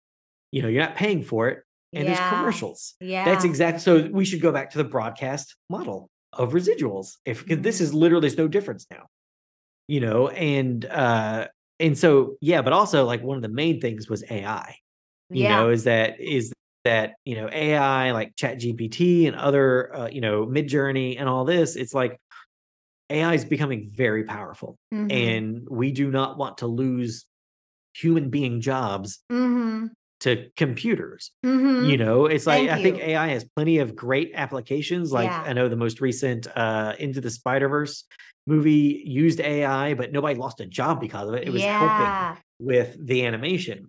[0.54, 1.64] you know, you're not paying for it,
[1.94, 2.92] and there's commercials.
[3.00, 3.24] Yeah.
[3.24, 7.16] That's exactly so we should go back to the broadcast model of residuals.
[7.24, 9.06] If 'cause this is literally there's no difference now,
[9.88, 11.48] you know, and uh
[11.80, 14.76] and so yeah, but also like one of the main things was AI,
[15.30, 15.56] you Yeah.
[15.56, 16.52] know, is that is
[16.84, 21.76] that, you know, AI like ChatGPT and other uh, you know, Midjourney and all this,
[21.76, 22.18] it's like
[23.10, 24.76] AI is becoming very powerful.
[24.94, 25.10] Mhm.
[25.12, 27.26] And we do not want to lose
[27.94, 29.90] human being jobs Mhm.
[30.20, 31.32] to computers.
[31.42, 31.98] You Mhm.
[31.98, 32.98] know, it's like Thank I think.
[33.00, 35.12] AI has plenty of great applications.
[35.12, 35.42] Like Yeah.
[35.46, 38.04] I know the most recent uh Into the Spider-Verse
[38.46, 41.46] movie used AI, but nobody lost a job because of it.
[41.46, 42.16] It was helping
[42.60, 43.88] with the animation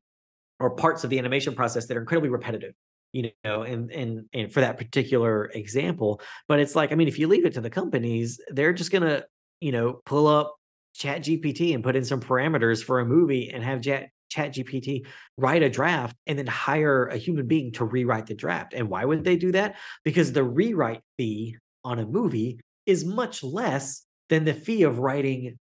[0.59, 2.73] or parts of the animation process that are incredibly repetitive,
[3.11, 6.21] you know, and and and for that particular example.
[6.47, 9.23] But it's like, I mean, if you leave it to the companies, they're just gonna,
[9.61, 10.55] you know, pull up
[10.95, 15.05] Chat GPT and put in some parameters for a movie and have Chat Chat GPT
[15.37, 18.73] write a draft and then hire a human being to rewrite the draft.
[18.73, 19.75] And why would they do that?
[20.03, 25.59] Because the rewrite fee on a movie is much less than the fee of writing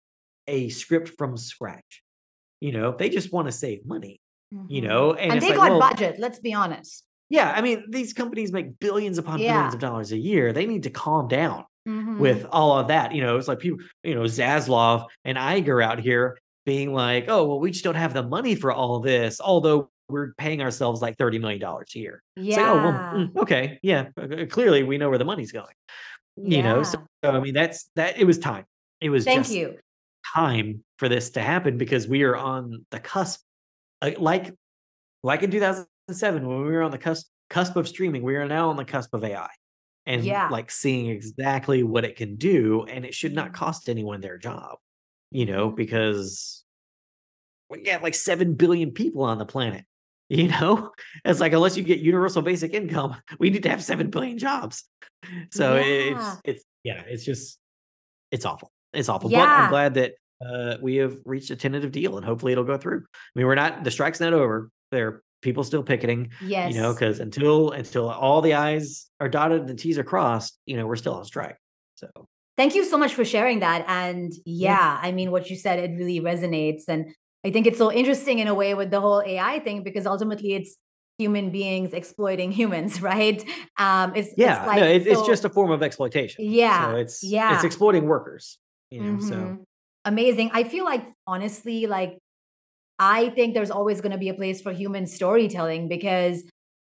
[0.48, 2.02] a script from scratch.
[2.60, 4.20] You know, they just want to save money,
[4.52, 4.84] you Mhm.
[4.84, 7.04] know, and And they like, got well, budget, let's be honest.
[7.28, 10.52] yeah, I mean, these companies make billions upon billions of dollars a year.
[10.52, 12.48] They need to calm down with Mhm.
[12.52, 13.12] all of that.
[13.14, 17.46] You know, it's like people, you know, Zaslav and Iger out here being like, oh,
[17.46, 21.16] well, we just don't have the money for all this, although we're paying ourselves like
[21.16, 22.22] $30 million a year.
[22.36, 23.18] It's like, oh, well, Yeah.
[23.26, 25.74] mm, okay, yeah, uh, uh, clearly we know where the money's going.
[26.36, 28.18] You know, so, so I mean, that's that.
[28.18, 28.66] It was time.
[29.00, 29.78] It was Thank you.
[30.34, 33.40] time for this to happen because we are on the cusp,
[34.18, 34.52] like
[35.22, 38.70] like in 2007 when we were on the cusp cusp of streaming, we are now
[38.70, 39.48] on the cusp of AI.
[40.04, 40.48] And Yeah.
[40.50, 43.54] like seeing exactly what it can do, and it should not mm-hmm.
[43.54, 44.78] cost anyone their job,
[45.32, 46.64] you know, because
[47.68, 49.84] we got like 7 billion people on the planet.
[50.28, 50.90] You know,
[51.24, 54.82] it's like unless you get universal basic income, we need to have 7 billion jobs.
[55.52, 56.36] So it- it's Yeah.
[56.44, 57.60] it's yeah, it's just
[58.32, 58.72] it's awful.
[58.92, 59.30] It's awful.
[59.30, 62.76] But I'm glad that uh, we have reached a tentative deal and hopefully it'll go
[62.76, 63.04] through.
[63.14, 64.70] I mean, we're not the strike's not over.
[64.90, 66.74] There are people still picketing, Yes.
[66.74, 70.58] you know, because until until all the I's are dotted and the T's are crossed,
[70.66, 71.56] you know, we're still on strike.
[71.96, 72.08] So
[72.56, 73.84] Thank you so much for sharing that.
[73.86, 76.84] And yeah, I mean, what you said, it really resonates.
[76.88, 77.14] And
[77.44, 80.54] I think it's so interesting in a way with the whole AI thing because ultimately
[80.54, 80.76] it's
[81.18, 83.44] human beings exploiting humans, right?
[83.78, 86.46] Um, it's, yeah, it's like, no, it, it's just a form of exploitation.
[86.46, 87.54] Yeah, so it's yeah.
[87.54, 88.58] it's exploiting workers.
[88.90, 89.58] You know, so Mhm.
[90.06, 90.50] Amazing.
[90.54, 92.18] I feel like honestly, like
[92.98, 96.42] I think there's always going to be a place for human storytelling because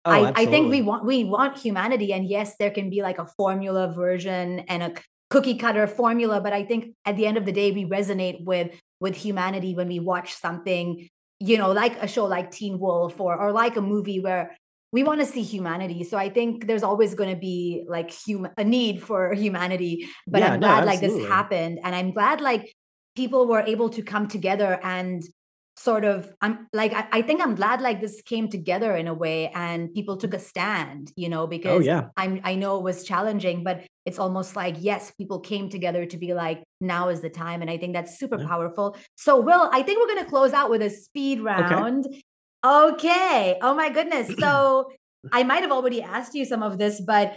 [0.05, 3.19] oh, I, I think we want we want humanity, and yes, there can be like
[3.19, 4.93] a formula version and a
[5.29, 8.71] cookie cutter formula, but I think at the end of the day, we resonate with
[8.99, 11.09] with humanity when we watch something,
[11.39, 14.55] you know, like a show like Teen Wolf or or like a movie where
[14.93, 16.05] we want to see humanity.
[16.05, 20.07] So I think there's always going to be like human a need for humanity.
[20.25, 22.73] But Yeah, I'm no, glad like this happened, and I'm glad like
[23.17, 25.23] people were able to come together and
[25.75, 29.13] sort of i'm like I, I think i'm glad like this came together in a
[29.13, 32.01] way and people took a stand you know Oh because yeah.
[32.15, 36.17] i'm i know it was challenging but it's almost like yes people came together to
[36.17, 38.47] be like now is the time and i think that's super Yeah.
[38.47, 38.95] powerful.
[39.15, 42.05] So will i think we're going to close out with a speed round.
[42.65, 43.57] Okay.
[43.61, 44.27] Oh my goodness.
[44.43, 44.91] So
[45.31, 47.27] i might have already asked you some of this but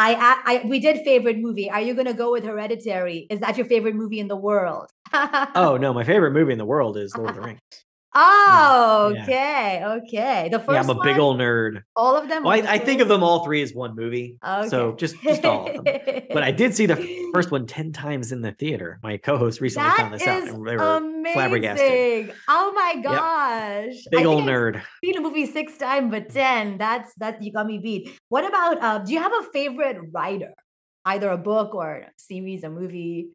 [0.00, 1.70] I, I we did favorite movie.
[1.70, 3.26] Are you gonna go with Hereditary?
[3.30, 4.90] Is that your favorite movie in the world?
[5.54, 7.58] Oh no, my favorite movie in the world is Lord of the Rings.
[8.14, 9.22] Oh, Yeah.
[9.24, 10.48] okay, okay.
[10.50, 11.82] The first Yeah, I'm a big one, old nerd.
[11.94, 12.42] all of them.
[12.42, 14.38] Well, I, I think of them all three as one movie.
[14.44, 14.68] Okay.
[14.68, 16.00] So just just all of them.
[16.32, 16.96] But I did see the
[17.34, 18.98] first one 10 times in the theater.
[19.02, 22.32] My co-host recently found That this out and they were flabbergasted.
[22.48, 23.94] Oh my gosh.
[24.10, 24.82] Big I old think I've nerd.
[25.04, 26.78] seen a movie six times, but 10.
[26.78, 28.10] That's that you got me beat.
[28.30, 30.54] What about uh do you have a favorite writer?
[31.04, 33.28] Either a book or a series, a movie,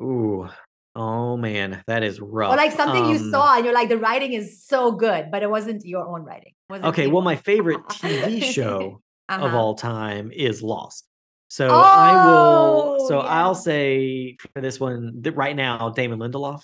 [0.00, 0.48] Ooh.
[0.96, 2.52] Oh man, that is rough.
[2.52, 5.42] or like something you Um, saw and you're like, the writing is so good, but
[5.42, 6.52] it wasn't your own writing.
[6.72, 7.10] Okay, you.
[7.10, 9.56] well, my favorite TV show of Uh-huh.
[9.58, 11.06] all time is Lost.
[11.48, 12.98] So I will.
[13.08, 16.62] So Oh, I'll say for this one, that right now, Damon Lindelof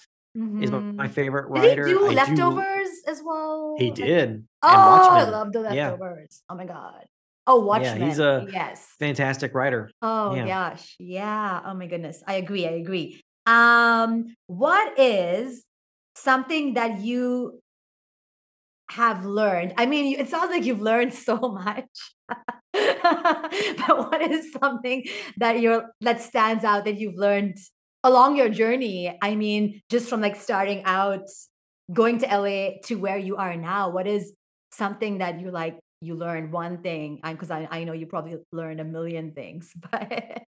[0.60, 1.86] is my, favorite Did writer.
[1.86, 3.76] he do I leftovers as well?
[3.78, 4.46] He did.
[4.62, 5.90] Oh, I love the Yeah.
[5.90, 6.42] leftovers.
[6.48, 7.04] Oh my god.
[7.46, 8.00] Oh, Watchmen.
[8.00, 8.94] Yeah, he's a yes.
[9.00, 9.90] Fantastic writer.
[10.02, 10.46] Oh yeah.
[10.46, 10.94] gosh.
[11.00, 11.60] Yeah.
[11.66, 12.22] Oh my goodness.
[12.26, 12.66] I agree.
[12.66, 13.20] I agree.
[13.46, 15.64] Um, what is
[16.14, 17.60] something that you
[18.90, 19.74] have learned?
[19.76, 21.88] I mean, it sounds like you've learned so much.
[22.28, 25.04] but what is something
[25.38, 27.56] that you're that stands out that you've learned
[28.04, 29.16] along your journey?
[29.22, 31.28] I mean, just from like starting out,
[31.92, 34.32] going to LA to where you are now, what is
[34.72, 37.20] something that you like you learned one thing?
[37.24, 40.42] Because I, I know you probably learned a million things, but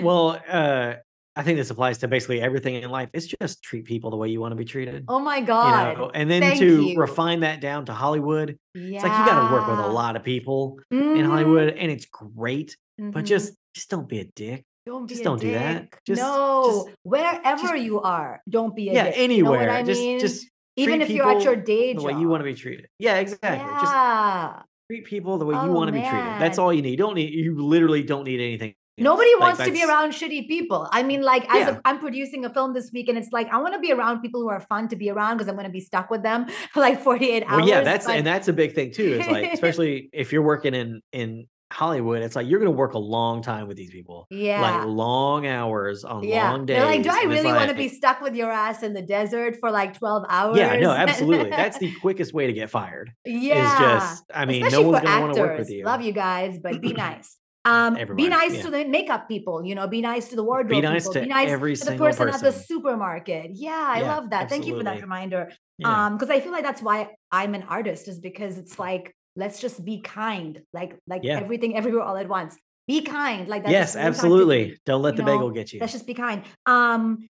[0.00, 0.94] Well, uh,
[1.36, 3.08] I think this applies to basically everything in life.
[3.12, 5.04] It's just treat people the way you want to be treated.
[5.08, 5.98] oh my You god.
[5.98, 6.96] know, and then Thank to you.
[6.98, 8.94] refine that down to Hollywood, yeah.
[8.96, 12.06] it's like you got to work with a lot of people in Hollywood, and it's
[12.06, 12.76] great.
[12.98, 13.26] But Mhm.
[13.26, 14.64] just just don't be a dick.
[14.86, 15.88] don't be just don't do that.
[16.06, 19.14] Just- no, just- wherever just- you are, don't be a yeah, dick.
[19.16, 19.62] anywhere.
[19.62, 20.20] You know I just mean?
[20.20, 22.12] just even if you're at your day the job.
[22.14, 22.86] way you want to be treated.
[23.00, 23.58] Yeah, exactly.
[23.80, 24.62] Just Yeah.
[24.90, 26.38] treat people the way Oh, you want to be treated.
[26.38, 26.90] That's all you need.
[26.90, 27.32] You don't need.
[27.32, 28.74] You literally don't need anything.
[28.98, 29.04] Else.
[29.04, 30.88] Nobody Like, wants to be around shitty people.
[30.92, 31.76] I mean, like, as Yeah.
[31.76, 34.20] a, I'm producing a film this week, and it's like I want to be around
[34.20, 36.46] people who are fun to be around because I'm going to be stuck with them
[36.72, 37.60] for like 48 hours.
[37.60, 39.20] Well, yeah, that's but- and that's a big thing too.
[39.20, 42.94] Is like, especially if you're working in in Hollywood, it's like you're going to work
[42.94, 44.60] a long time with these people, yeah.
[44.60, 46.76] like long hours on yeah, long days.
[46.76, 49.56] they're like, do I really want to be stuck with your ass in the desert
[49.58, 50.56] for like 12 hours?
[50.56, 51.50] Yeah, no, absolutely.
[51.62, 53.10] That's the quickest way to get fired.
[53.24, 53.64] yeah.
[53.96, 55.84] Is just, I mean, Especially no one's going to want to work with you.
[55.84, 57.36] Love you guys, but be nice.
[57.66, 58.62] Um, be nice yeah.
[58.62, 59.64] to the makeup people.
[59.64, 61.14] You know, be nice to the wardrobe nice people.
[61.14, 63.52] to be nice every to the single person, at the supermarket.
[63.54, 64.50] Yeah, I Yeah, love that.
[64.50, 65.50] Thank you for that reminder.
[65.78, 66.06] Yeah.
[66.06, 69.60] Um, because I feel like that's why I'm an artist, is because it's like let's
[69.60, 72.56] just be kind, like like everything everywhere all at once.
[72.86, 73.72] Be kind, like that.
[73.72, 74.78] yes, absolutely.
[74.84, 75.80] Don't let the know, bagel get you.
[75.80, 76.42] Let's just be kind.
[76.66, 77.26] Um,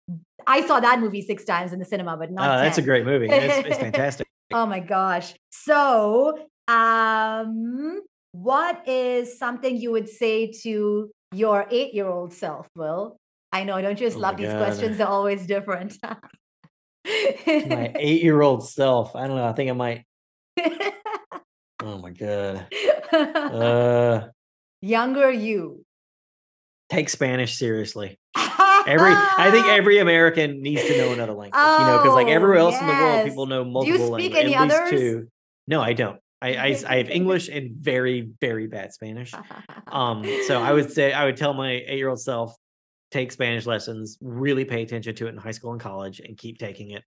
[0.46, 2.58] I saw that movie six times in the cinema, but not.
[2.58, 3.28] Oh, that's a great movie.
[3.28, 4.26] It's, it's fantastic.
[4.54, 5.34] Oh my gosh.
[5.50, 8.00] So, um,
[8.32, 13.16] what is something you would say to your eight year old self, Will?
[13.52, 14.58] I know, don't you just Oh love these God.
[14.58, 14.98] questions?
[14.98, 15.96] They're always different.
[17.04, 19.14] My eight year old self.
[19.16, 19.46] I don't know.
[19.46, 20.04] I think I might
[21.82, 22.66] Oh my god.
[23.12, 24.28] Uh,
[24.80, 25.84] Younger you.
[26.88, 28.18] take Spanish seriously.
[28.86, 31.60] Every I think every American needs to know another language.
[31.78, 34.32] you know, because like Oh, everywhere else in the world, people know you multiple speak
[34.32, 34.38] languages.
[34.44, 34.90] any at least others?
[34.90, 35.28] two.
[35.68, 36.18] No, I don't.
[36.42, 39.32] I, I I have English and very very bad Spanish.
[39.86, 42.54] Um, so I would say I would tell my eight year old self
[43.12, 46.58] take Spanish lessons, really pay attention to it in high school and college, and keep
[46.58, 47.04] taking it,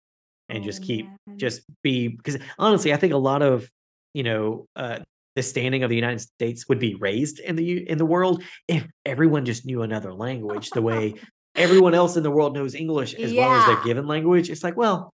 [0.49, 1.37] and just Oh, keep man.
[1.37, 3.69] just be because honestly, I think a lot of
[4.13, 4.99] you know uh,
[5.35, 8.85] the standing of the United States would be raised in the in the world if
[9.05, 11.13] everyone just knew another language the way
[11.55, 14.49] everyone else in the world knows English as well as their given language.
[14.49, 15.13] It's like, well,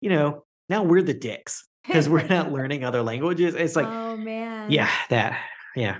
[0.00, 3.54] you know, now we're the dicks because we're not learning other languages.
[3.54, 4.70] It's like, oh man.
[4.70, 5.38] yeah, that,
[5.74, 5.98] yeah.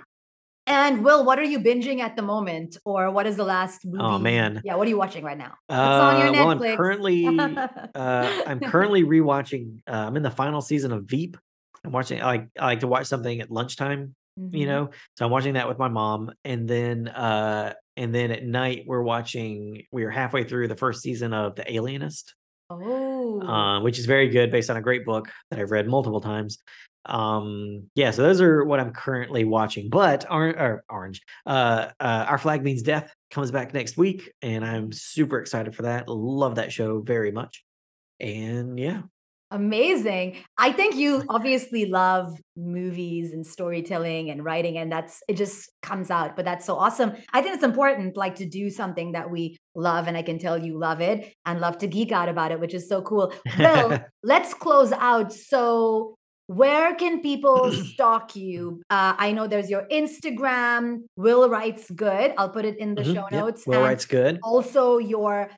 [0.69, 3.99] And Will, what are you binging at the moment, or what is the last movie?
[4.03, 4.61] Oh, man.
[4.65, 5.55] Yeah, what are you watching right now?
[5.71, 6.77] Uh, on your well, I'm Netflix.
[6.77, 7.25] currently,
[7.95, 9.79] uh, I'm currently rewatching.
[9.87, 11.37] Uh, I'm in the final season of Veep.
[11.85, 12.21] I'm watching.
[12.21, 14.15] I like, I like to watch something at lunchtime.
[14.39, 14.69] You Mhm.
[14.69, 18.85] know, so I'm watching that with my mom, and then, uh, and then at night
[18.87, 19.85] we're watching.
[19.93, 22.35] We are halfway through the first season of The Alienist.
[22.69, 23.41] Oh.
[23.43, 26.59] um, which is very good based on a great book that I've read multiple times.
[27.05, 29.89] Um, yeah, so those are what I'm currently watching.
[29.89, 34.65] But or, or Orange, uh, uh, Our Flag Means Death comes back next week, and
[34.65, 36.09] I'm super excited for that.
[36.09, 37.65] Love that show very much.
[38.19, 39.03] And yeah,
[39.51, 40.37] Amazing.
[40.59, 46.11] I think you obviously love movies and storytelling and writing, and that's it just comes
[46.11, 46.35] out.
[46.37, 47.13] But that's so awesome.
[47.33, 50.59] I think it's important, like to do something that we love, and I can tell
[50.59, 53.33] you love it and love to geek out about it, which is so cool.
[53.59, 55.33] Well, let's close out.
[55.33, 56.17] So,
[56.49, 58.83] where can people stalk you?
[58.91, 62.35] Uh, I know there's your Instagram, Will Writes Good.
[62.37, 63.67] I'll put it in the Mhm, show yep, notes.
[63.67, 64.41] Will and Writes good.
[64.43, 65.51] also your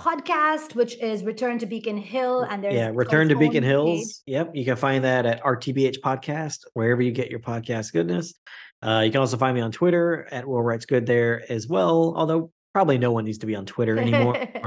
[0.00, 4.22] podcast, which is Return to Beacon Hill, and there's Yeah, Return to Beacon Hills.
[4.26, 4.34] page.
[4.34, 8.34] Yep, you can find that at RTBH Podcast, wherever you get your podcast goodness.
[8.82, 12.14] Uh, you can also find me on Twitter at Will Writes Good there as well.
[12.16, 14.34] Although probably no one needs to be on Twitter anymore.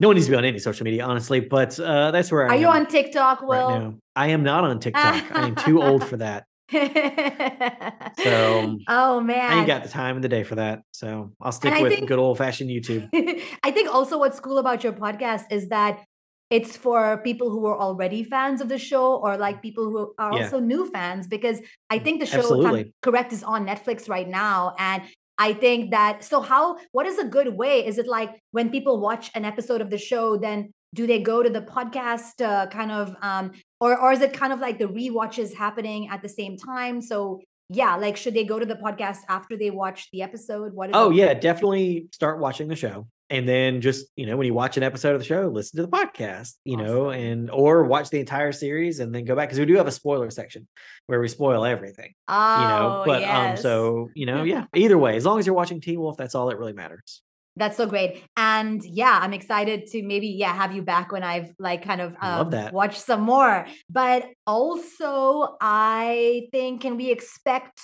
[0.00, 1.40] no one needs to be on any social media, honestly.
[1.40, 3.68] But uh, that's where I Are you on TikTok, Will?
[3.68, 3.94] now.
[4.14, 5.24] I am not on TikTok.
[5.34, 6.44] I am too old for that.
[6.72, 10.82] So, oh man, I ain't got the time in the day for that.
[10.92, 13.08] So I'll stick with think- good old fashioned YouTube.
[13.62, 16.04] I think also what's cool about your podcast is that
[16.50, 20.34] it's for people who are already fans of the show or like people who are
[20.34, 20.44] Yeah.
[20.44, 22.92] also new fans because I think the show, Absolutely.
[23.00, 24.74] correct, is on Netflix right now.
[24.78, 25.02] And
[25.38, 27.86] I think that so how what is a good way?
[27.86, 31.42] Is it like when people watch an episode of the show, then do they go
[31.42, 33.52] to the podcast uh, kind of um
[33.82, 37.02] or or is it kind of like the rewatches happening at the same time?
[37.02, 40.72] So yeah, like should they go to the podcast after they watch the episode?
[40.72, 43.08] What is Oh yeah, definitely start watching the show.
[43.28, 45.86] And then just, you know, when you watch an episode of the show, listen to
[45.86, 49.58] the podcast, you know, and or watch the entire series and then go back because
[49.58, 50.68] we do have a spoiler section
[51.06, 52.12] where we spoil everything.
[52.28, 55.56] Oh, you know, but um so, you know, yeah, either way, as long as you're
[55.56, 57.22] watching Teen Wolf, that's all that really matters.
[57.56, 58.22] That's so great.
[58.36, 62.14] And yeah, I'm excited to maybe yeah have you back when I've like kind of
[62.20, 63.66] um, watched some more.
[63.90, 67.78] But also, I think can we expect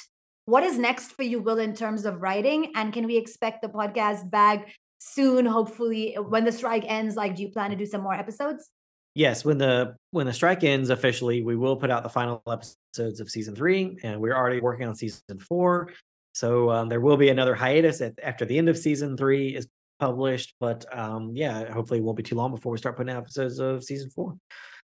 [0.46, 2.72] what is next for you, Will, in terms of writing?
[2.74, 5.44] And can we expect the podcast back soon?
[5.44, 8.70] Hopefully, when the strike ends, like, do you plan to do some more episodes?
[9.14, 13.20] Yes, when the when the strike ends officially, we will put out the final episodes
[13.20, 15.90] of season three, and we're already working on season four.
[16.38, 19.66] So um, there will be another hiatus at, after the end of season three is
[19.98, 20.54] published.
[20.60, 23.58] But um, yeah, hopefully it won't be too long before we start putting out episodes
[23.58, 24.36] of season four.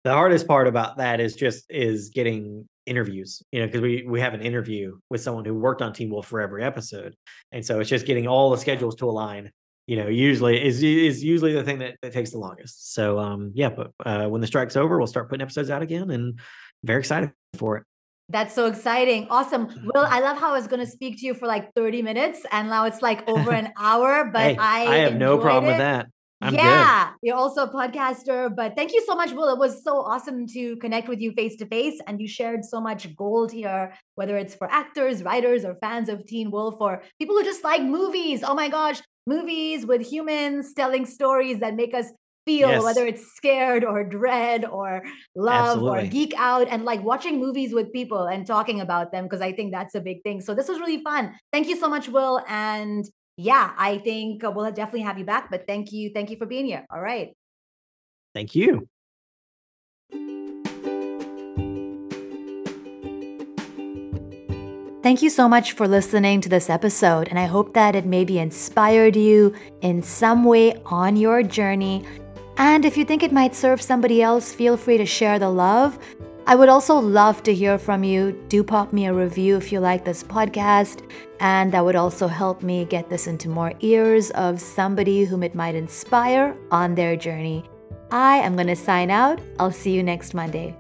[0.04, 4.20] The hardest part about that is just is getting interviews, you know, because we we
[4.20, 7.16] have an interview with someone who worked on Teen Wolf for every episode,
[7.52, 9.52] and so it's just getting all the schedules to align
[9.88, 13.54] you know usually is is usually the thing that, that takes the longest so um
[13.56, 16.40] yeah but uh when the strike's over we'll start putting episodes out again and
[16.84, 17.84] very excited for it
[18.30, 19.28] That's so exciting.
[19.30, 19.68] Awesome.
[19.94, 22.46] Will, I love how I was going to speak to you for like 30 minutes
[22.52, 26.08] and now it's like over an hour, but hey, I have no problem with that
[26.42, 29.50] i'm good yeah, you're also a podcaster, but thank you so much, Will.
[29.50, 32.80] It was so awesome to connect with you face to face, and you shared so
[32.80, 37.36] much gold here, whether it's for actors, writers, or fans of Teen Wolf, or people
[37.36, 38.44] who just like movies.
[38.44, 42.12] Oh my gosh, movies with humans telling stories that make us
[42.48, 42.84] feel, Yes.
[42.84, 45.04] whether it's scared or dread or
[45.36, 49.42] love or geek out, and like watching movies with people and talking about them, because
[49.42, 50.42] I think that's a big thing.
[50.42, 51.24] So this was really fun.
[51.54, 53.04] Thank you so much, Will, and
[53.38, 55.52] yeah, I think uh, we'll definitely have you back.
[55.52, 56.86] But thank you, thank you for being here.
[56.90, 57.30] All right.
[58.34, 58.88] thank you
[65.04, 68.40] Thank you so much for listening to this episode, and I hope that it maybe
[68.40, 72.04] inspired you in some way on your journey.
[72.58, 76.00] And if you think it might serve somebody else, feel free to share the love.
[76.48, 78.32] I would also love to hear from you.
[78.48, 81.08] Do pop me a review if you like this podcast,
[81.40, 85.56] and that would also help me get this into more ears of somebody whom it
[85.56, 87.66] might inspire on their journey.
[88.12, 89.42] I am going to sign out.
[89.60, 90.76] I'll see you next Monday.